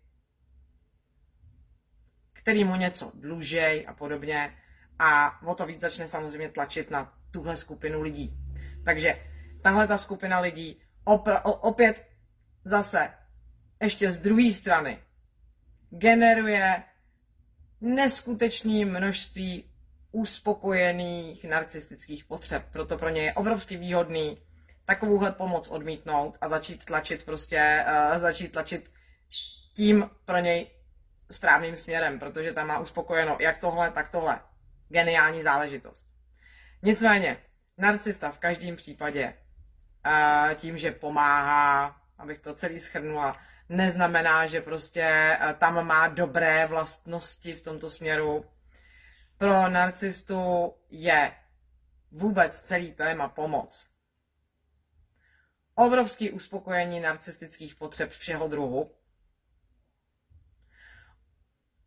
který 2.32 2.64
mu 2.64 2.76
něco 2.76 3.12
dlužej 3.14 3.86
a 3.88 3.92
podobně. 3.92 4.58
A 4.98 5.42
o 5.42 5.54
to 5.54 5.66
víc 5.66 5.80
začne 5.80 6.08
samozřejmě 6.08 6.48
tlačit 6.48 6.90
na 6.90 7.12
tuhle 7.30 7.56
skupinu 7.56 8.02
lidí. 8.02 8.36
Takže 8.84 9.24
tahle 9.62 9.86
ta 9.86 9.98
skupina 9.98 10.40
lidí 10.40 10.82
op- 11.04 11.40
opět 11.44 12.06
zase 12.64 13.14
ještě 13.82 14.12
z 14.12 14.20
druhé 14.20 14.52
strany 14.52 15.02
generuje 15.90 16.82
neskutečné 17.80 18.84
množství 18.84 19.70
uspokojených 20.12 21.44
narcistických 21.44 22.24
potřeb. 22.24 22.64
Proto 22.72 22.98
pro 22.98 23.08
ně 23.08 23.22
je 23.22 23.34
obrovsky 23.34 23.76
výhodný 23.76 24.38
takovouhle 24.84 25.32
pomoc 25.32 25.68
odmítnout 25.68 26.38
a 26.40 26.48
začít 26.48 26.84
tlačit 26.84 27.24
prostě, 27.24 27.84
uh, 28.10 28.18
začít 28.18 28.52
tlačit 28.52 28.92
tím 29.74 30.10
pro 30.24 30.38
něj 30.38 30.70
správným 31.30 31.76
směrem, 31.76 32.18
protože 32.18 32.52
tam 32.52 32.66
má 32.66 32.78
uspokojeno 32.78 33.36
jak 33.40 33.58
tohle, 33.58 33.90
tak 33.90 34.08
tohle. 34.08 34.40
Geniální 34.88 35.42
záležitost. 35.42 36.08
Nicméně, 36.82 37.36
narcista 37.78 38.30
v 38.30 38.38
každém 38.38 38.76
případě 38.76 39.34
uh, 40.06 40.54
tím, 40.54 40.78
že 40.78 40.90
pomáhá, 40.90 41.96
abych 42.18 42.38
to 42.38 42.54
celý 42.54 42.80
schrnula, 42.80 43.36
neznamená, 43.68 44.46
že 44.46 44.60
prostě 44.60 45.38
uh, 45.40 45.52
tam 45.52 45.86
má 45.86 46.08
dobré 46.08 46.66
vlastnosti 46.66 47.52
v 47.52 47.62
tomto 47.62 47.90
směru. 47.90 48.44
Pro 49.38 49.68
narcistu 49.68 50.74
je 50.90 51.32
vůbec 52.10 52.60
celý 52.62 52.92
téma 52.92 53.28
pomoc 53.28 53.98
obrovský 55.78 56.30
uspokojení 56.30 57.00
narcistických 57.00 57.74
potřeb 57.74 58.10
všeho 58.10 58.48
druhu, 58.48 58.90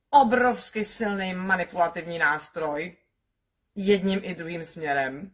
obrovsky 0.10 0.86
silný 0.86 1.34
manipulativní 1.34 2.20
nástroj 2.20 2.98
jedním 3.76 4.20
i 4.24 4.36
druhým 4.36 4.66
směrem. 4.66 5.32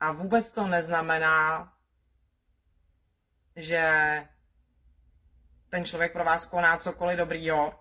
A 0.00 0.12
vůbec 0.12 0.52
to 0.52 0.66
neznamená, 0.66 1.72
že 3.56 3.82
ten 5.68 5.84
člověk 5.84 6.12
pro 6.12 6.24
vás 6.24 6.46
koná 6.46 6.76
cokoliv 6.76 7.18
dobrýho. 7.18 7.80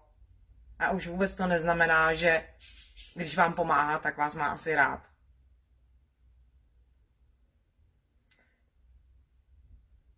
A 0.80 0.92
už 0.92 1.08
vůbec 1.08 1.36
to 1.36 1.48
neznamená, 1.48 2.14
že 2.14 2.50
když 3.16 3.38
vám 3.38 3.54
pomáhá, 3.54 4.00
tak 4.00 4.18
vás 4.18 4.36
má 4.36 4.48
asi 4.48 4.76
rád. 4.76 5.14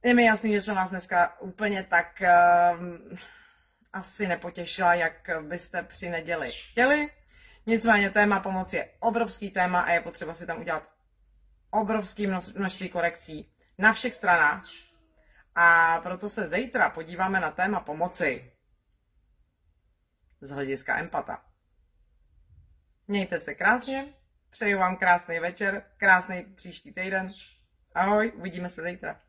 Je 0.03 0.13
mi 0.13 0.25
jasný, 0.25 0.53
že 0.53 0.61
jsem 0.61 0.75
vás 0.75 0.89
dneska 0.89 1.39
úplně 1.39 1.83
tak 1.83 2.21
uh, 2.21 3.17
asi 3.93 4.27
nepotěšila, 4.27 4.93
jak 4.93 5.29
byste 5.41 5.83
při 5.83 6.09
neděli 6.09 6.51
chtěli. 6.51 7.09
Nicméně 7.65 8.09
téma 8.09 8.39
pomoci 8.39 8.75
je 8.75 8.89
obrovský 8.99 9.51
téma 9.51 9.81
a 9.81 9.91
je 9.91 10.01
potřeba 10.01 10.33
si 10.33 10.45
tam 10.47 10.59
udělat 10.59 10.91
obrovský 11.69 12.27
množství 12.55 12.89
korekcí 12.89 13.51
na 13.77 13.93
všech 13.93 14.15
stranách. 14.15 14.65
A 15.55 15.99
proto 16.03 16.29
se 16.29 16.47
zítra 16.47 16.89
podíváme 16.89 17.39
na 17.39 17.51
téma 17.51 17.79
pomoci 17.79 18.51
z 20.41 20.49
hlediska 20.49 20.97
empata. 20.97 21.45
Mějte 23.07 23.39
se 23.39 23.55
krásně, 23.55 24.13
přeju 24.49 24.79
vám 24.79 24.97
krásný 24.97 25.39
večer, 25.39 25.83
krásný 25.97 26.43
příští 26.43 26.93
týden. 26.93 27.33
Ahoj, 27.93 28.31
uvidíme 28.35 28.69
se 28.69 28.83
zítra. 28.83 29.24